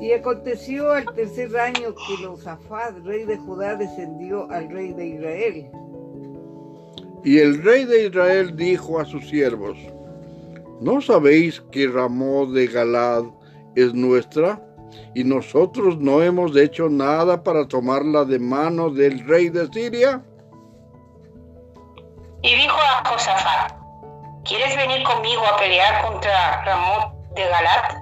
Y 0.00 0.12
aconteció 0.12 0.92
al 0.92 1.04
tercer 1.14 1.56
año 1.56 1.94
que 1.94 2.26
Josafat, 2.26 2.98
rey 3.04 3.24
de 3.24 3.38
Judá, 3.38 3.76
descendió 3.76 4.50
al 4.50 4.68
rey 4.68 4.92
de 4.92 5.06
Israel. 5.06 5.70
Y 7.24 7.38
el 7.38 7.62
rey 7.62 7.84
de 7.84 8.06
Israel 8.06 8.56
dijo 8.56 8.98
a 8.98 9.04
sus 9.04 9.28
siervos, 9.28 9.78
¿no 10.80 11.00
sabéis 11.00 11.60
que 11.70 11.86
Ramó 11.86 12.46
de 12.46 12.66
Galad 12.66 13.24
es 13.76 13.94
nuestra? 13.94 14.60
Y 15.14 15.24
nosotros 15.24 15.98
no 15.98 16.22
hemos 16.22 16.56
hecho 16.56 16.88
nada 16.88 17.42
para 17.42 17.66
tomarla 17.68 18.24
de 18.24 18.38
mano 18.38 18.90
del 18.90 19.26
rey 19.26 19.48
de 19.48 19.66
Siria. 19.72 20.22
y 22.42 22.54
dijo 22.56 22.76
a 22.76 23.08
Josafat, 23.08 23.72
¿quieres 24.44 24.76
venir 24.76 25.02
conmigo 25.04 25.42
a 25.46 25.56
pelear 25.58 26.02
contra 26.02 26.64
Ramón 26.64 27.14
de 27.34 27.46
Galat? 27.46 27.94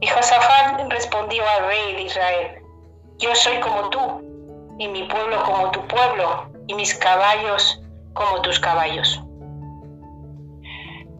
Y 0.00 0.06
Josafat 0.06 0.80
respondió 0.88 1.42
al 1.48 1.66
rey 1.66 1.94
de 1.96 2.02
Israel, 2.02 2.62
yo 3.18 3.34
soy 3.34 3.58
como 3.60 3.90
tú, 3.90 4.76
y 4.78 4.88
mi 4.88 5.02
pueblo 5.04 5.42
como 5.44 5.70
tu 5.72 5.86
pueblo, 5.88 6.48
y 6.68 6.74
mis 6.74 6.94
caballos 6.94 7.82
como 8.14 8.40
tus 8.42 8.58
caballos. 8.60 9.20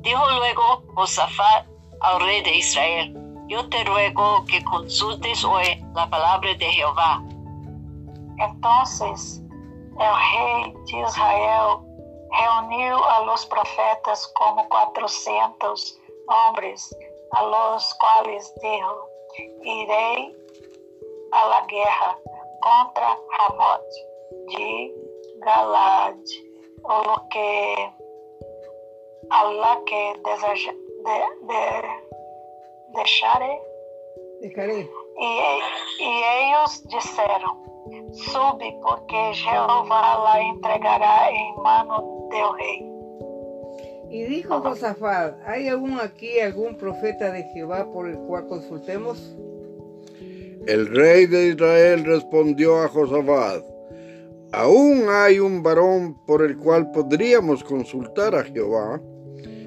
Dijo 0.03 0.31
luego 0.31 0.85
Josafat 0.95 1.67
al 2.01 2.21
rey 2.21 2.43
de 2.43 2.57
Israel, 2.57 3.22
yo 3.53 3.69
te 3.69 3.85
ruego 3.85 4.47
que 4.49 4.65
consultes 4.65 5.45
hoy 5.45 5.85
la 5.95 6.09
palabra 6.09 6.55
de 6.55 6.65
Jehová. 6.65 7.23
Entonces 8.39 9.43
el 10.01 10.15
rei 10.33 10.73
de 10.87 11.01
Israel 11.07 11.77
reuniu 12.31 12.97
a 12.97 13.25
los 13.27 13.45
profetas 13.45 14.27
como 14.39 14.67
quatrocentos 14.71 15.99
hombres, 16.29 16.97
a 17.33 17.43
los 17.45 17.95
cuales 18.01 18.51
dijo, 18.63 19.09
irei 19.65 20.35
a 21.33 21.47
la 21.49 21.61
guerra 21.67 22.17
contra 22.63 23.19
Ramot 23.37 23.85
de 24.49 24.95
Galad, 25.45 26.17
o 26.85 27.03
lo 27.05 27.29
que 27.29 27.93
a 29.31 29.45
la 29.45 29.79
que 29.85 30.21
deseja, 30.25 30.73
de, 31.05 31.17
de, 31.49 32.12
deixaré. 32.95 33.61
Dejaré. 34.41 34.89
E, 35.19 35.25
e 36.01 36.09
ellos 36.41 36.83
disseram: 36.89 37.63
Sube, 38.13 38.79
porque 38.83 39.35
Jehová 39.35 40.19
la 40.25 40.43
entregará 40.43 41.31
em 41.31 41.55
mano 41.63 42.29
del 42.31 42.53
rei. 42.57 42.93
Y 44.11 44.25
dijo 44.25 44.61
Josafat, 44.61 45.37
¿hay 45.47 45.69
aún 45.69 45.99
aquí 45.99 46.39
algún 46.39 46.77
profeta 46.77 47.33
de 47.33 47.45
Jehová 47.55 47.91
por 47.91 48.07
el 48.07 48.19
cual 48.19 48.47
consultemos? 48.47 49.35
El 50.67 50.87
rey 50.95 51.25
de 51.25 51.49
Israel 51.49 52.05
respondió 52.05 52.83
a 52.83 52.89
Josafat, 52.89 53.65
aún 54.53 55.07
hay 55.09 55.39
un 55.39 55.63
varón 55.63 56.15
por 56.27 56.43
el 56.43 56.59
cual 56.59 56.91
podríamos 56.93 57.65
consultar 57.65 58.35
a 58.35 58.45
Jehová, 58.45 59.01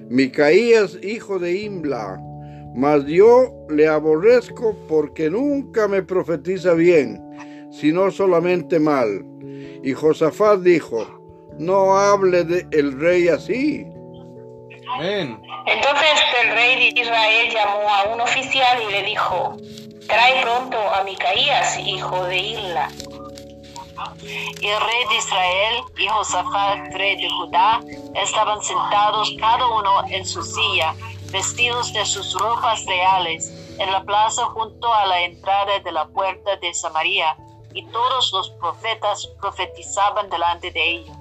Micaías, 0.09 0.99
hijo 1.01 1.39
de 1.39 1.63
Imla, 1.63 2.21
mas 2.75 3.05
yo 3.05 3.53
le 3.69 3.87
aborrezco 3.87 4.75
porque 4.87 5.29
nunca 5.29 5.87
me 5.87 6.03
profetiza 6.03 6.73
bien, 6.73 7.21
sino 7.71 8.11
solamente 8.11 8.79
mal. 8.79 9.25
Y 9.81 9.93
Josafat 9.93 10.59
dijo, 10.59 11.07
no 11.57 11.97
hable 11.97 12.43
de 12.43 12.67
el 12.71 12.99
rey 12.99 13.29
así. 13.29 13.85
Amén. 14.93 15.41
Entonces 15.67 16.21
el 16.43 16.51
rey 16.51 16.93
de 16.93 17.01
Israel 17.01 17.53
llamó 17.53 17.89
a 17.89 18.13
un 18.13 18.21
oficial 18.21 18.77
y 18.87 18.91
le 18.91 19.03
dijo, 19.03 19.55
trae 20.07 20.41
pronto 20.41 20.77
a 20.77 21.03
Micaías, 21.03 21.79
hijo 21.79 22.25
de 22.25 22.37
Isla. 22.37 22.89
Y 24.59 24.67
el 24.67 24.81
rey 24.81 25.03
de 25.09 25.15
Israel 25.17 25.75
y 25.97 26.07
Josafat, 26.07 26.93
rey 26.93 27.15
de 27.15 27.29
Judá, 27.29 27.79
estaban 28.21 28.61
sentados 28.61 29.33
cada 29.39 29.65
uno 29.65 30.07
en 30.09 30.25
su 30.25 30.43
silla, 30.43 30.93
vestidos 31.31 31.91
de 31.93 32.05
sus 32.05 32.33
ropas 32.33 32.85
reales, 32.85 33.51
en 33.79 33.91
la 33.91 34.03
plaza 34.03 34.45
junto 34.45 34.93
a 34.93 35.05
la 35.05 35.21
entrada 35.21 35.79
de 35.79 35.91
la 35.91 36.07
puerta 36.07 36.55
de 36.57 36.73
Samaria, 36.73 37.37
y 37.73 37.85
todos 37.87 38.31
los 38.31 38.49
profetas 38.51 39.27
profetizaban 39.41 40.29
delante 40.29 40.71
de 40.71 40.83
ellos. 40.83 41.17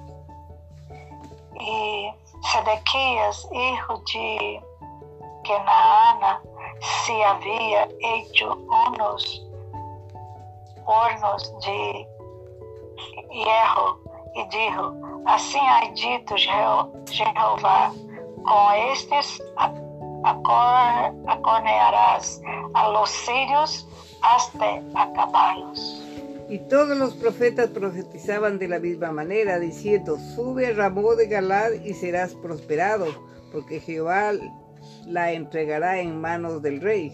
E 1.59 2.13
Sedequias, 2.51 3.47
hijo 3.51 4.01
de 4.13 4.61
Kenaana, 5.43 6.41
se 7.05 7.23
havia 7.23 7.87
hecho 7.99 8.53
unos 8.53 9.45
hornos 10.85 11.53
de 11.61 12.07
hierro 13.31 13.99
e 14.35 14.45
dijo, 14.45 14.93
assim 15.25 15.59
ha 15.59 15.89
dito 15.93 16.35
Jehová, 16.37 17.91
com 18.43 18.73
estes 18.91 19.41
acornearás 20.25 22.41
a 22.73 22.89
los 22.89 23.09
sirios 23.09 23.87
hasta 24.21 24.81
acabarlos. 24.95 26.01
Y 26.49 26.59
todos 26.69 26.97
los 26.97 27.13
profetas 27.15 27.69
profetizaban 27.69 28.59
de 28.59 28.67
la 28.67 28.79
misma 28.79 29.11
manera, 29.11 29.59
diciendo, 29.59 30.17
sube 30.35 30.67
a 30.67 30.73
Ramón 30.73 31.17
de 31.17 31.27
Galad 31.27 31.71
y 31.83 31.93
serás 31.93 32.33
prosperado, 32.35 33.07
porque 33.51 33.79
Jehová 33.79 34.33
la 35.07 35.31
entregará 35.31 35.99
en 35.99 36.21
manos 36.21 36.61
del 36.61 36.81
rey. 36.81 37.11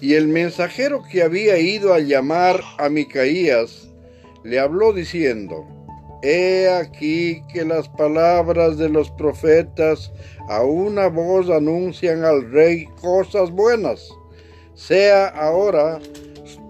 Y 0.00 0.14
el 0.14 0.28
mensajero 0.28 1.02
que 1.10 1.22
había 1.22 1.58
ido 1.58 1.94
a 1.94 2.00
llamar 2.00 2.62
a 2.78 2.88
Micaías 2.88 3.88
le 4.44 4.60
habló 4.60 4.92
diciendo, 4.92 5.66
He 6.28 6.68
aquí 6.68 7.40
que 7.52 7.64
las 7.64 7.88
palabras 7.88 8.78
de 8.78 8.88
los 8.88 9.12
profetas 9.12 10.10
a 10.48 10.64
una 10.64 11.06
voz 11.06 11.48
anuncian 11.48 12.24
al 12.24 12.50
rey 12.50 12.86
cosas 13.00 13.48
buenas. 13.52 14.10
Sea 14.74 15.28
ahora 15.28 16.00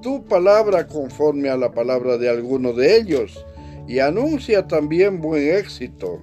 tu 0.03 0.23
palabra 0.27 0.87
conforme 0.87 1.49
a 1.49 1.57
la 1.57 1.73
palabra 1.73 2.19
de 2.19 2.29
alguno 2.29 2.75
de 2.75 2.99
ellos, 2.99 3.47
y 3.89 3.99
anuncia 3.99 4.67
también 4.69 5.23
buen 5.23 5.57
éxito. 5.57 6.21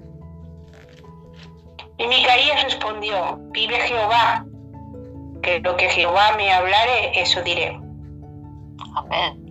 Y 1.98 2.06
Micaías 2.06 2.66
respondió, 2.66 3.40
vive 3.50 3.80
Jehová, 3.80 4.46
que 5.42 5.60
lo 5.62 5.76
que 5.76 5.90
Jehová 5.90 6.38
me 6.38 6.52
hablare, 6.52 7.20
eso 7.20 7.42
diré. 7.42 7.80
Amén. 8.96 9.44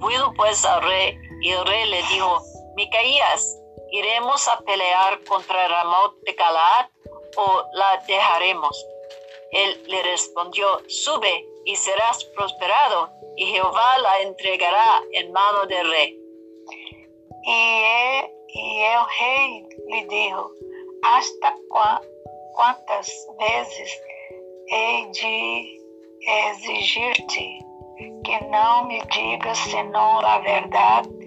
Fui 0.00 0.12
pues 0.36 0.62
al 0.66 0.82
rey, 0.82 1.16
y 1.40 1.48
el 1.48 1.64
rey 1.64 1.90
le 1.90 1.96
dijo, 2.12 2.51
Micaías, 2.74 3.58
¿iremos 3.90 4.48
a 4.48 4.58
pelear 4.60 5.22
contra 5.24 5.68
Ramot 5.68 6.18
de 6.22 6.32
Galaad 6.32 6.86
o 7.36 7.64
la 7.74 8.02
dejaremos? 8.06 8.86
Él 9.52 9.82
le 9.86 10.02
respondió, 10.02 10.66
sube 10.88 11.46
y 11.64 11.76
serás 11.76 12.24
prosperado, 12.36 13.10
y 13.36 13.46
Jehová 13.46 13.98
la 13.98 14.20
entregará 14.20 15.02
en 15.12 15.32
mano 15.32 15.66
del 15.66 15.90
rey. 15.90 16.18
Y 17.44 17.82
el, 17.84 18.30
y 18.48 18.82
el 18.82 19.00
rey 19.18 19.68
le 19.88 20.06
dijo, 20.06 20.50
¿hasta 21.02 21.54
cuántas 22.54 23.28
veces 23.38 24.02
he 24.68 25.06
de 25.12 25.82
exigir-te 26.24 27.58
que 28.24 28.44
não 28.46 28.86
me 28.86 29.02
digas 29.06 29.58
senão 29.58 30.20
a 30.20 30.38
verdade 30.38 31.21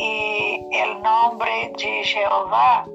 y 0.00 0.66
el 0.72 1.02
nombre 1.02 1.72
de 1.76 2.04
Jehová? 2.04 2.88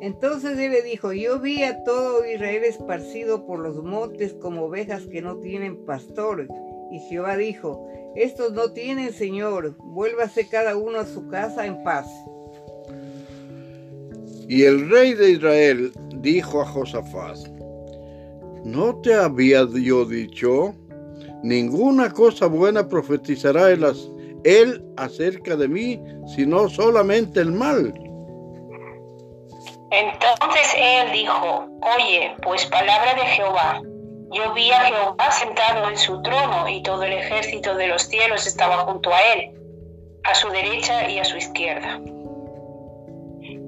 Entonces 0.00 0.58
él 0.58 0.72
le 0.72 0.82
dijo, 0.82 1.12
yo 1.12 1.38
vi 1.38 1.62
a 1.62 1.84
todo 1.84 2.24
Israel 2.26 2.64
esparcido 2.64 3.46
por 3.46 3.58
los 3.58 3.82
montes 3.82 4.34
como 4.34 4.64
ovejas 4.64 5.06
que 5.06 5.22
no 5.22 5.36
tienen 5.36 5.84
pastor. 5.84 6.48
Y 6.90 6.98
Jehová 7.00 7.36
dijo, 7.36 7.86
estos 8.14 8.52
no 8.52 8.72
tienen 8.72 9.12
Señor, 9.12 9.76
vuélvase 9.78 10.48
cada 10.48 10.76
uno 10.76 10.98
a 10.98 11.06
su 11.06 11.28
casa 11.28 11.66
en 11.66 11.82
paz. 11.82 12.06
Y 14.48 14.62
el 14.64 14.90
rey 14.90 15.14
de 15.14 15.30
Israel 15.30 15.92
dijo 16.16 16.60
a 16.60 16.66
Josafat, 16.66 17.38
¿no 18.64 18.96
te 19.00 19.14
había 19.14 19.66
yo 19.66 20.04
dicho? 20.04 20.74
Ninguna 21.42 22.10
cosa 22.10 22.46
buena 22.46 22.88
profetizará 22.88 23.70
él 24.44 24.84
acerca 24.96 25.56
de 25.56 25.68
mí, 25.68 26.00
sino 26.34 26.68
solamente 26.68 27.40
el 27.40 27.52
mal. 27.52 27.92
Entonces 29.90 30.74
él 30.76 31.12
dijo, 31.12 31.68
oye, 31.96 32.34
pues 32.42 32.66
palabra 32.66 33.14
de 33.14 33.26
Jehová. 33.26 33.80
Yo 34.32 34.52
vi 34.52 34.70
a 34.72 34.80
Jehová 34.80 35.30
sentado 35.30 35.88
en 35.88 35.96
su 35.96 36.20
trono 36.22 36.68
y 36.68 36.82
todo 36.82 37.04
el 37.04 37.12
ejército 37.12 37.74
de 37.76 37.86
los 37.86 38.02
cielos 38.02 38.46
estaba 38.46 38.78
junto 38.78 39.12
a 39.14 39.20
él, 39.34 39.52
a 40.24 40.34
su 40.34 40.48
derecha 40.50 41.08
y 41.08 41.20
a 41.20 41.24
su 41.24 41.36
izquierda. 41.36 42.00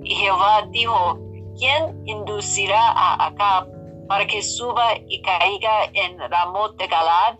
Y 0.02 0.14
Jehová 0.14 0.66
dijo, 0.70 1.18
¿quién 1.58 2.02
inducirá 2.06 2.80
a 2.80 3.26
Acab 3.26 3.68
para 4.08 4.26
que 4.26 4.42
suba 4.42 4.96
y 5.06 5.22
caiga 5.22 5.84
en 5.92 6.18
Ramot 6.18 6.76
de 6.76 6.88
Galad? 6.88 7.38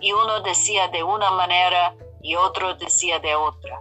Y 0.00 0.12
uno 0.12 0.40
decía 0.42 0.86
de 0.88 1.02
una 1.02 1.32
manera 1.32 1.96
y 2.22 2.34
otro 2.36 2.74
decía 2.74 3.18
de 3.18 3.34
otra. 3.34 3.80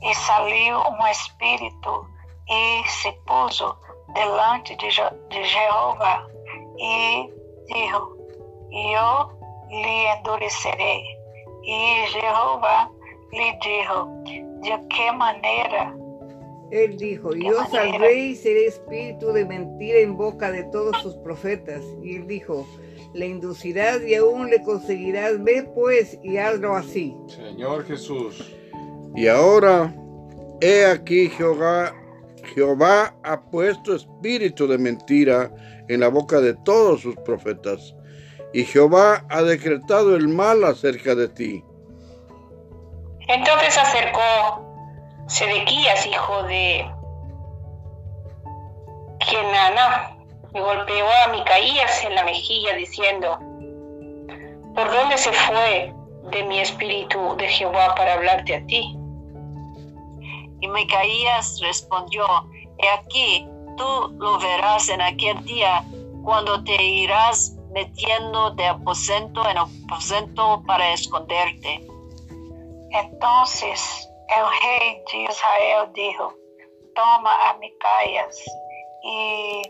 Y 0.00 0.14
salió 0.14 0.88
un 0.88 1.06
espíritu 1.06 2.06
y 2.46 2.82
se 2.88 3.12
puso 3.26 3.78
delante 4.14 4.76
de, 4.76 5.36
de 5.36 5.44
Jehová 5.44 6.26
y 6.78 7.30
dijo, 7.72 8.16
yo 8.70 9.30
le 9.68 10.12
endureceré. 10.12 11.04
Y 11.62 12.06
Jehová 12.12 12.90
le 13.32 13.58
dijo, 13.62 14.08
¿de 14.24 14.88
qué 14.88 15.12
manera? 15.12 15.94
Él 16.70 16.98
dijo, 16.98 17.34
yo 17.34 17.64
saldré 17.70 18.14
y 18.14 18.36
seré 18.36 18.66
espíritu 18.66 19.32
de 19.32 19.44
mentira 19.44 20.00
en 20.00 20.16
boca 20.16 20.50
de 20.50 20.64
todos 20.64 21.00
sus 21.02 21.16
profetas. 21.16 21.82
Y 22.02 22.16
él 22.16 22.26
dijo, 22.26 22.66
le 23.14 23.26
inducirás 23.26 24.02
y 24.02 24.14
aún 24.14 24.50
le 24.50 24.62
conseguirás. 24.62 25.42
Ve 25.42 25.68
pues 25.74 26.18
y 26.22 26.36
hazlo 26.36 26.76
así. 26.76 27.16
Señor 27.28 27.84
Jesús. 27.86 28.54
Y 29.14 29.28
ahora, 29.28 29.94
he 30.60 30.84
aquí 30.84 31.30
Jehová, 31.30 31.94
Jehová 32.54 33.16
ha 33.22 33.40
puesto 33.40 33.94
espíritu 33.94 34.66
de 34.66 34.76
mentira 34.76 35.50
en 35.88 36.00
la 36.00 36.08
boca 36.08 36.40
de 36.40 36.54
todos 36.64 37.00
sus 37.00 37.16
profetas. 37.16 37.94
Y 38.52 38.64
Jehová 38.64 39.24
ha 39.30 39.42
decretado 39.42 40.16
el 40.16 40.28
mal 40.28 40.64
acerca 40.64 41.14
de 41.14 41.28
ti. 41.28 41.64
Entonces 43.28 43.76
acercó 43.76 44.67
Sedequías, 45.28 46.06
hijo 46.06 46.42
de 46.44 46.90
Kenana, 49.20 50.16
y 50.54 50.58
golpeó 50.58 51.06
a 51.24 51.28
Micaías 51.28 52.02
en 52.02 52.14
la 52.14 52.24
mejilla 52.24 52.74
diciendo, 52.74 53.38
¿por 54.74 54.90
dónde 54.90 55.18
se 55.18 55.30
fue 55.30 55.94
de 56.30 56.42
mi 56.44 56.60
espíritu 56.60 57.36
de 57.36 57.46
Jehová 57.46 57.94
para 57.94 58.14
hablarte 58.14 58.56
a 58.56 58.66
ti? 58.66 58.96
Y 60.60 60.68
Micaías 60.68 61.60
respondió, 61.60 62.24
he 62.78 62.88
aquí, 62.88 63.46
tú 63.76 64.14
lo 64.18 64.38
verás 64.38 64.88
en 64.88 65.02
aquel 65.02 65.44
día 65.44 65.84
cuando 66.24 66.64
te 66.64 66.82
irás 66.82 67.54
metiendo 67.74 68.52
de 68.52 68.66
aposento 68.66 69.46
en 69.46 69.58
aposento 69.58 70.62
para 70.66 70.90
esconderte. 70.94 71.86
Entonces 72.92 74.07
el 74.36 74.44
rey 74.62 74.86
de 75.12 75.18
Israel 75.30 75.82
dijo, 75.94 76.26
toma 76.94 77.32
a 77.48 77.50
Micaías 77.58 78.36
y 79.02 79.62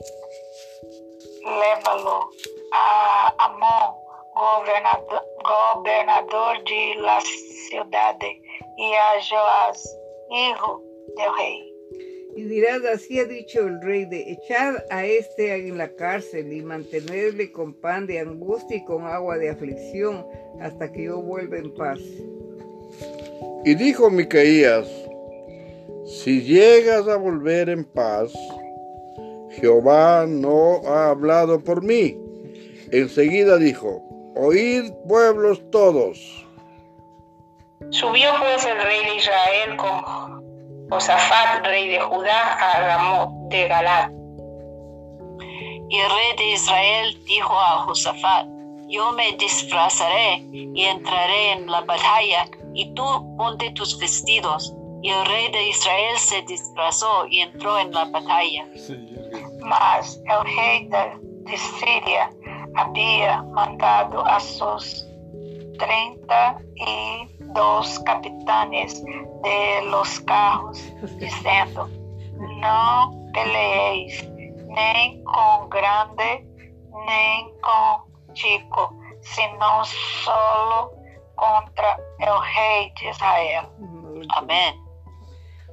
lévalo 1.44 2.31
a 2.73 3.35
Amón, 3.38 3.94
gobernador, 4.35 5.23
de 6.64 6.94
la 7.01 7.21
ciudad, 7.21 8.18
y 8.77 8.94
a 8.94 9.12
Joás, 9.29 9.97
hijo 10.31 10.83
del 11.16 11.35
rey. 11.37 11.75
Y 12.37 12.42
dirás, 12.44 12.85
así 12.85 13.18
ha 13.18 13.25
dicho 13.25 13.61
el 13.61 13.81
rey, 13.81 14.05
de 14.05 14.33
echar 14.33 14.85
a 14.90 15.05
este 15.05 15.55
en 15.55 15.79
la 15.79 15.94
cárcel 15.94 16.53
y 16.53 16.62
mantenerle 16.62 17.51
con 17.51 17.75
pan 17.75 18.07
de 18.07 18.21
angustia 18.21 18.77
y 18.77 18.85
con 18.85 19.07
agua 19.07 19.38
de 19.38 19.51
aflicción 19.51 20.25
hasta 20.61 20.92
que 20.92 21.05
yo 21.05 21.21
vuelva 21.21 21.59
en 21.59 21.75
paz. 21.75 21.99
Y 23.64 23.75
dijo 23.75 24.09
Micaías, 24.11 24.87
si 26.07 26.42
llegas 26.42 27.07
a 27.09 27.16
volver 27.16 27.68
en 27.68 27.85
paz, 27.85 28.33
Jehová 29.51 30.25
no 30.27 30.81
ha 30.87 31.11
hablado 31.11 31.62
por 31.62 31.83
mí. 31.83 32.16
Enseguida 32.92 33.59
dijo, 33.59 34.03
oíd 34.35 34.92
pueblos 35.07 35.61
todos. 35.71 36.47
Subió 37.90 38.31
pues 38.40 38.64
el 38.64 38.81
rey 38.83 39.05
de 39.05 39.16
Israel 39.16 39.77
con 39.77 40.88
Josafat, 40.90 41.66
rey 41.66 41.88
de 41.88 42.01
Judá, 42.01 42.55
a 42.55 42.81
Ramón 42.81 43.49
de 43.49 43.68
Galad. 43.68 44.11
Y 45.90 45.99
el 45.99 46.11
rey 46.11 46.37
de 46.38 46.53
Israel 46.53 47.25
dijo 47.25 47.53
a 47.53 47.85
Josafat, 47.87 48.58
yo 48.88 49.12
me 49.12 49.33
disfrazaré 49.33 50.44
y 50.53 50.83
entraré 50.83 51.53
en 51.53 51.66
la 51.66 51.83
batalla, 51.83 52.48
y 52.74 52.92
tú 52.94 53.05
ponte 53.37 53.70
tus 53.72 53.98
vestidos. 53.98 54.74
Y 55.03 55.11
el 55.11 55.27
rey 55.27 55.51
de 55.53 55.68
Israel 55.68 56.18
se 56.18 56.42
disfrazó 56.42 57.27
y 57.27 57.40
entró 57.40 57.79
en 57.79 57.92
la 57.92 58.05
batalla. 58.07 58.66
Mas 59.61 60.20
el 60.27 60.57
rei 60.57 60.88
de, 60.88 61.57
Síria 61.57 62.31
había 62.74 63.42
mandado 63.42 64.27
a 64.27 64.38
sus 64.38 65.07
treinta 65.79 66.59
y 66.74 67.27
dos 67.55 67.98
capitanes 68.01 69.03
de 69.05 69.83
los 69.90 70.20
carros, 70.20 70.79
diciendo, 71.18 71.88
no 72.61 73.31
peleéis 73.33 74.29
nem 74.68 75.22
com 75.24 75.68
grande, 75.68 76.44
nem 77.07 77.55
com 77.62 78.08
chico, 78.33 78.99
sino 79.21 79.85
solo 80.25 80.93
contra 81.35 81.97
el 82.19 82.29
rey 82.57 82.93
de 83.01 83.11
Israel. 83.11 83.67
Amén. 84.37 84.75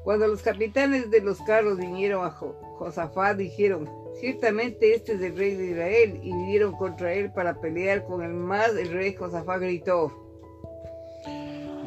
Cuando 0.03 0.27
los 0.27 0.41
capitanes 0.43 1.09
de 1.09 1.21
los 1.21 1.41
carros 1.41 1.77
vinieron 1.77 2.25
a 2.25 2.29
Jo- 2.31 2.55
Josafat, 2.77 3.37
dijeron, 3.37 3.89
ciertamente 4.19 4.93
este 4.93 5.13
es 5.13 5.21
el 5.21 5.35
rey 5.35 5.55
de 5.55 5.71
Israel, 5.71 6.19
y 6.21 6.31
vinieron 6.31 6.73
contra 6.73 7.11
él 7.13 7.31
para 7.33 7.59
pelear 7.59 8.05
con 8.05 8.21
el 8.21 8.33
más, 8.33 8.69
el 8.75 8.91
rey 8.91 9.15
Josafat 9.15 9.61
gritó, 9.61 10.11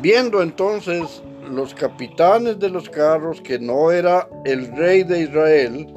Viendo 0.01 0.43
entonces 0.43 1.23
los 1.43 1.75
capitanes 1.75 2.59
de 2.59 2.69
los 2.69 2.89
carros 2.89 3.41
que 3.41 3.59
no 3.59 3.91
era 3.91 4.29
el 4.45 4.77
rey 4.77 5.03
de 5.03 5.23
Israel, 5.23 5.93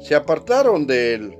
se 0.00 0.14
apartaron 0.16 0.86
de 0.86 1.14
él. 1.14 1.38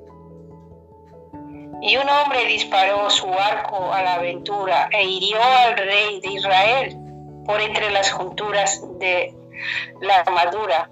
Y 1.82 1.96
un 1.96 2.08
hombre 2.08 2.44
disparó 2.46 3.08
su 3.10 3.32
arco 3.32 3.92
a 3.92 4.02
la 4.02 4.14
aventura 4.14 4.88
e 4.92 5.04
hirió 5.04 5.42
al 5.42 5.76
rey 5.76 6.20
de 6.20 6.28
Israel 6.28 6.96
por 7.44 7.60
entre 7.60 7.90
las 7.90 8.10
junturas 8.10 8.80
de 8.98 9.34
la 10.00 10.16
armadura, 10.16 10.90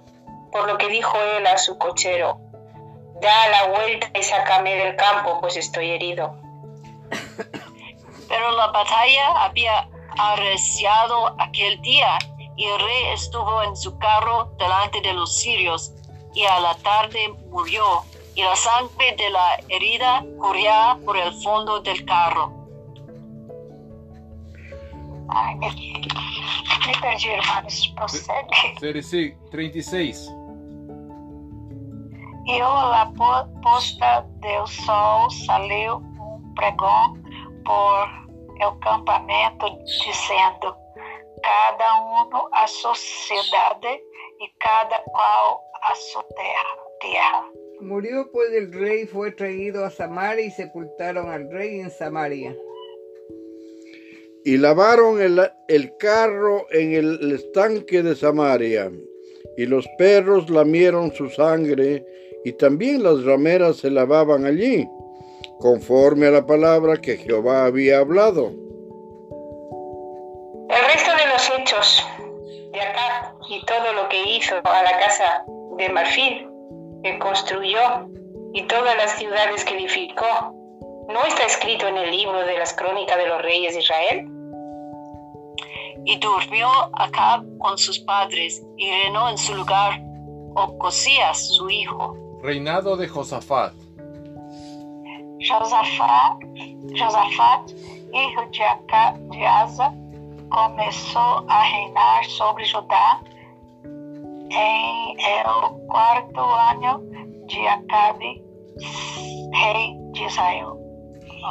por 0.52 0.66
lo 0.68 0.78
que 0.78 0.88
dijo 0.88 1.18
él 1.36 1.46
a 1.46 1.58
su 1.58 1.78
cochero, 1.78 2.38
da 3.20 3.48
la 3.48 3.68
vuelta 3.68 4.10
y 4.18 4.22
sácame 4.22 4.76
del 4.76 4.96
campo, 4.96 5.40
pues 5.40 5.56
estoy 5.56 5.90
herido. 5.90 6.36
Pero 8.28 8.52
la 8.52 8.68
batalla 8.68 9.44
había 9.44 9.88
arreciado 10.16 11.34
aquel 11.40 11.80
día 11.82 12.18
y 12.56 12.66
el 12.66 12.78
rey 12.78 13.04
estuvo 13.12 13.62
en 13.62 13.76
su 13.76 13.98
carro 13.98 14.52
delante 14.58 15.00
de 15.00 15.12
los 15.12 15.36
sirios 15.36 15.92
y 16.34 16.44
a 16.44 16.60
la 16.60 16.74
tarde 16.76 17.34
murió 17.50 18.04
y 18.34 18.42
la 18.42 18.56
sangre 18.56 19.14
de 19.16 19.30
la 19.30 19.58
herida 19.68 20.24
corría 20.38 20.98
por 21.04 21.16
el 21.16 21.32
fondo 21.42 21.80
del 21.80 22.04
carro. 22.04 22.52
Ai, 25.28 25.54
me, 25.56 25.68
me 25.68 26.92
perdi, 27.00 27.28
irmãos. 27.28 27.94
Série 28.78 29.02
C, 29.02 29.36
36. 29.50 30.28
E 32.46 32.60
a 32.60 33.10
po- 33.16 33.60
posta 33.62 34.20
do 34.40 34.66
sol 34.66 35.30
saiu 35.30 35.96
um 35.96 36.54
pregão 36.54 37.14
por 37.64 38.08
el 38.60 38.72
campamento, 38.80 39.66
dizendo: 40.04 40.76
cada 41.42 42.02
um 42.02 42.48
a 42.52 42.66
sua 42.66 42.94
cidade 42.94 43.98
e 44.40 44.48
cada 44.60 44.98
qual 45.10 45.60
a 45.82 45.94
sua 45.94 46.22
terra. 46.36 46.84
terra. 47.00 47.63
Murió 47.84 48.30
pues 48.32 48.50
el 48.54 48.72
rey, 48.72 49.04
fue 49.04 49.30
traído 49.32 49.84
a 49.84 49.90
Samaria 49.90 50.46
y 50.46 50.50
sepultaron 50.50 51.30
al 51.30 51.50
rey 51.50 51.80
en 51.80 51.90
Samaria. 51.90 52.56
Y 54.42 54.56
lavaron 54.56 55.20
el, 55.20 55.38
el 55.68 55.94
carro 55.98 56.66
en 56.70 56.94
el 56.94 57.32
estanque 57.32 58.02
de 58.02 58.16
Samaria, 58.16 58.90
y 59.58 59.66
los 59.66 59.86
perros 59.98 60.48
lamieron 60.48 61.12
su 61.12 61.28
sangre, 61.28 62.06
y 62.42 62.52
también 62.52 63.02
las 63.02 63.22
rameras 63.22 63.76
se 63.76 63.90
lavaban 63.90 64.46
allí, 64.46 64.88
conforme 65.60 66.28
a 66.28 66.30
la 66.30 66.46
palabra 66.46 66.96
que 66.96 67.18
Jehová 67.18 67.66
había 67.66 67.98
hablado. 67.98 68.46
El 70.70 70.84
resto 70.90 71.10
de 71.10 71.26
los 71.32 71.52
hechos 71.58 72.06
de 72.72 72.80
Acab 72.80 73.34
y 73.50 73.62
todo 73.66 73.92
lo 73.92 74.08
que 74.08 74.36
hizo 74.36 74.54
a 74.64 74.82
la 74.82 74.98
casa 74.98 75.44
de 75.76 75.88
Marfil 75.90 76.53
que 77.04 77.18
construyó 77.18 78.08
y 78.54 78.62
todas 78.62 78.96
las 78.96 79.12
ciudades 79.18 79.62
que 79.64 79.76
edificó, 79.76 80.54
¿no 81.08 81.22
está 81.26 81.44
escrito 81.44 81.86
en 81.86 81.98
el 81.98 82.10
libro 82.10 82.38
de 82.46 82.58
las 82.58 82.72
crónicas 82.72 83.18
de 83.18 83.28
los 83.28 83.42
reyes 83.42 83.74
de 83.74 83.80
Israel? 83.80 84.26
Y 86.06 86.16
durmió 86.18 86.68
Acab 86.94 87.44
con 87.58 87.76
sus 87.76 87.98
padres 88.00 88.62
y 88.78 88.90
reinó 88.90 89.28
en 89.28 89.36
su 89.36 89.54
lugar 89.54 90.00
Ocosías, 90.54 91.46
su 91.54 91.68
hijo. 91.68 92.16
Reinado 92.42 92.96
de 92.96 93.06
Josafat. 93.06 93.74
Josafá, 95.46 96.38
Josafat, 96.98 97.70
hijo 98.12 98.42
de, 98.50 98.64
Aca, 98.64 99.14
de 99.30 99.46
Asa, 99.46 99.92
começou 100.48 101.44
a 101.48 101.62
reinar 101.64 102.24
sobre 102.24 102.64
Judá 102.66 103.20
em 104.54 105.16
el 105.18 105.86
quarto 105.88 106.40
ano 106.40 107.02
de 107.48 107.68
Acabe, 107.68 108.42
rei 109.52 109.96
de 110.12 110.26
Israel. 110.26 110.78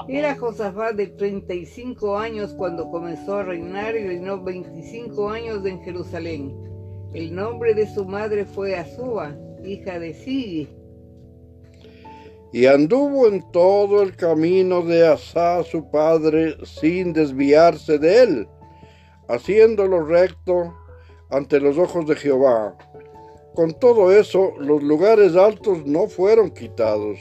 Era 0.07 0.35
Josafat 0.35 0.95
de 0.95 1.07
35 1.07 2.17
años 2.17 2.53
cuando 2.53 2.89
comenzó 2.89 3.37
a 3.37 3.43
reinar 3.43 3.95
y 3.95 4.07
reinó 4.07 4.41
25 4.41 5.29
años 5.29 5.65
en 5.65 5.81
Jerusalén. 5.83 6.55
El 7.13 7.35
nombre 7.35 7.73
de 7.73 7.93
su 7.93 8.05
madre 8.05 8.45
fue 8.45 8.75
Azúa, 8.75 9.35
hija 9.63 9.99
de 9.99 10.13
Sigi. 10.13 10.69
Y 12.53 12.65
anduvo 12.67 13.27
en 13.27 13.43
todo 13.51 14.01
el 14.01 14.15
camino 14.15 14.81
de 14.81 15.07
Asa 15.07 15.63
su 15.63 15.89
padre 15.91 16.55
sin 16.65 17.13
desviarse 17.13 17.99
de 17.99 18.23
él, 18.23 18.47
haciéndolo 19.27 20.05
recto 20.05 20.73
ante 21.29 21.59
los 21.59 21.77
ojos 21.77 22.05
de 22.07 22.15
Jehová. 22.15 22.77
Con 23.53 23.73
todo 23.73 24.11
eso, 24.11 24.53
los 24.57 24.81
lugares 24.81 25.35
altos 25.35 25.85
no 25.85 26.07
fueron 26.07 26.51
quitados, 26.51 27.19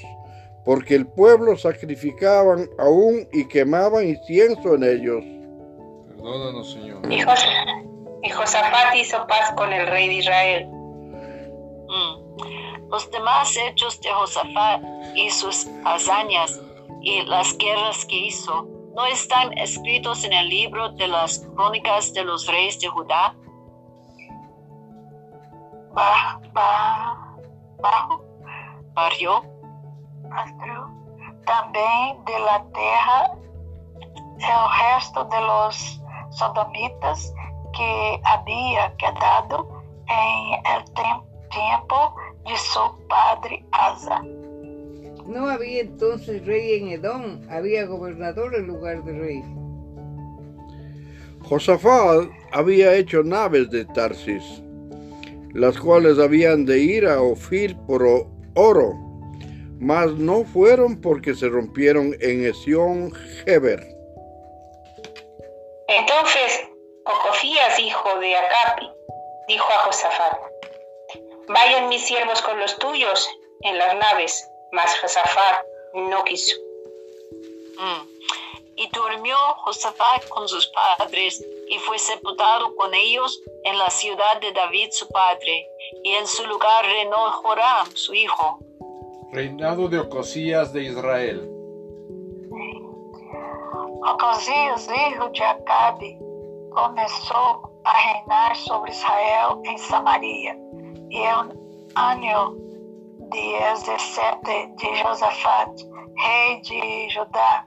porque 0.65 0.95
el 0.95 1.07
pueblo 1.07 1.57
sacrificaban 1.57 2.69
aún 2.79 3.29
y 3.33 3.47
quemaban 3.49 4.09
incienso 4.09 4.75
en 4.75 4.85
ellos. 4.85 5.25
Perdónanos, 6.09 6.73
Señor. 6.73 7.13
Y, 7.13 7.21
Jos 7.21 7.45
y 8.23 8.31
Josafat 8.31 8.95
hizo 8.95 9.27
paz 9.27 9.53
con 9.57 9.73
el 9.73 9.87
rey 9.89 10.09
de 10.09 10.15
Israel. 10.15 10.67
Mm. 10.67 12.89
Los 12.89 13.11
demás 13.11 13.55
hechos 13.57 14.01
de 14.01 14.11
Josafat 14.11 14.83
y 15.15 15.31
sus 15.31 15.67
hazañas 15.85 16.61
y 17.03 17.23
las 17.23 17.57
guerras 17.59 18.05
que 18.07 18.17
hizo 18.17 18.67
no 18.95 19.07
están 19.07 19.57
escritos 19.59 20.25
en 20.25 20.33
el 20.33 20.49
libro 20.49 20.91
de 20.91 21.09
las 21.09 21.41
crónicas 21.55 22.13
de 22.13 22.25
los 22.25 22.47
reyes 22.47 22.79
de 22.81 22.89
Judá. 22.89 23.35
Barro, 28.95 29.45
Astro, 30.31 30.91
também 31.45 32.25
de 32.25 32.39
la 32.39 32.61
terra 32.61 33.37
el 34.39 34.95
resto 34.95 35.25
de 35.25 35.41
los 35.41 36.03
sodomitas 36.31 37.33
que 37.75 38.21
había 38.25 38.95
quedado 38.97 39.69
en 40.09 40.61
el 40.75 40.85
tiempo 41.51 42.15
de 42.45 42.57
su 42.57 43.07
padre 43.09 43.65
Asa. 43.73 44.23
No 45.27 45.49
había 45.49 45.83
entonces 45.83 46.45
rey 46.47 46.81
en 46.81 46.89
Edom, 46.89 47.41
había 47.51 47.87
gobernador 47.87 48.55
en 48.55 48.67
lugar 48.67 49.05
de 49.05 49.13
rey. 49.13 49.45
Josafat 51.45 52.29
había 52.53 52.95
hecho 52.95 53.23
naves 53.23 53.71
de 53.71 53.85
Tarsis, 53.85 54.63
las 55.55 55.79
cuales 55.79 56.19
habían 56.19 56.65
de 56.65 56.79
ir 56.79 57.07
a 57.07 57.21
Ofir 57.21 57.77
por 57.87 58.03
oro, 58.55 58.95
mas 59.81 60.13
no 60.13 60.45
fueron 60.45 61.01
porque 61.01 61.35
se 61.35 61.49
rompieron 61.49 62.17
en 62.21 62.47
Esión 62.47 63.13
Geber. 63.45 63.81
Entonces 65.89 66.69
Ocosías, 67.05 67.79
hijo 67.81 68.19
de 68.21 68.37
Acapi, 68.37 68.89
dijo 69.49 69.67
a 69.73 69.79
Josafat, 69.81 70.39
vayan 71.49 71.89
mis 71.89 72.07
siervos 72.07 72.41
con 72.43 72.59
los 72.61 72.79
tuyos 72.79 73.29
en 73.63 73.77
las 73.77 73.95
naves, 73.97 74.49
mas 74.71 74.97
Josafat 75.01 75.65
no 75.95 76.23
quiso. 76.25 76.57
mm. 77.77 78.09
y 78.77 78.89
durmió 78.91 79.37
Josafat 79.65 80.29
con 80.29 80.49
sus 80.49 80.67
padres 80.69 81.45
y 81.73 81.79
fue 81.79 81.99
sepultado 81.99 82.77
con 82.77 82.93
ellos 82.93 83.41
en 83.65 83.79
la 83.79 83.89
ciudad 83.89 84.41
de 84.43 84.53
David 84.53 84.89
su 84.91 85.09
padre, 85.09 85.67
y 86.05 86.11
en 86.11 86.27
su 86.27 86.47
lugar 86.47 86.85
reinó 86.85 87.31
Joram 87.31 87.87
su 87.95 88.13
hijo. 88.13 88.59
Reinado 89.33 89.89
de 89.89 89.99
Ocosías 89.99 90.71
de 90.75 90.83
Israel. 90.83 91.49
Ocosias, 94.05 94.87
hijo 94.87 95.31
de 95.31 95.45
Acabe, 95.45 96.19
começou 96.75 97.81
a 97.85 97.93
reinar 98.03 98.55
sobre 98.57 98.91
Israel 98.91 99.63
em 99.65 99.79
Samaria, 99.79 100.55
e 101.09 101.17
em 101.17 101.27
ano 101.95 102.55
de 103.31 103.59
17 103.87 104.77
de 104.77 104.95
Josafat, 104.97 105.87
rei 106.17 106.61
de 106.61 107.09
Judá, 107.09 107.65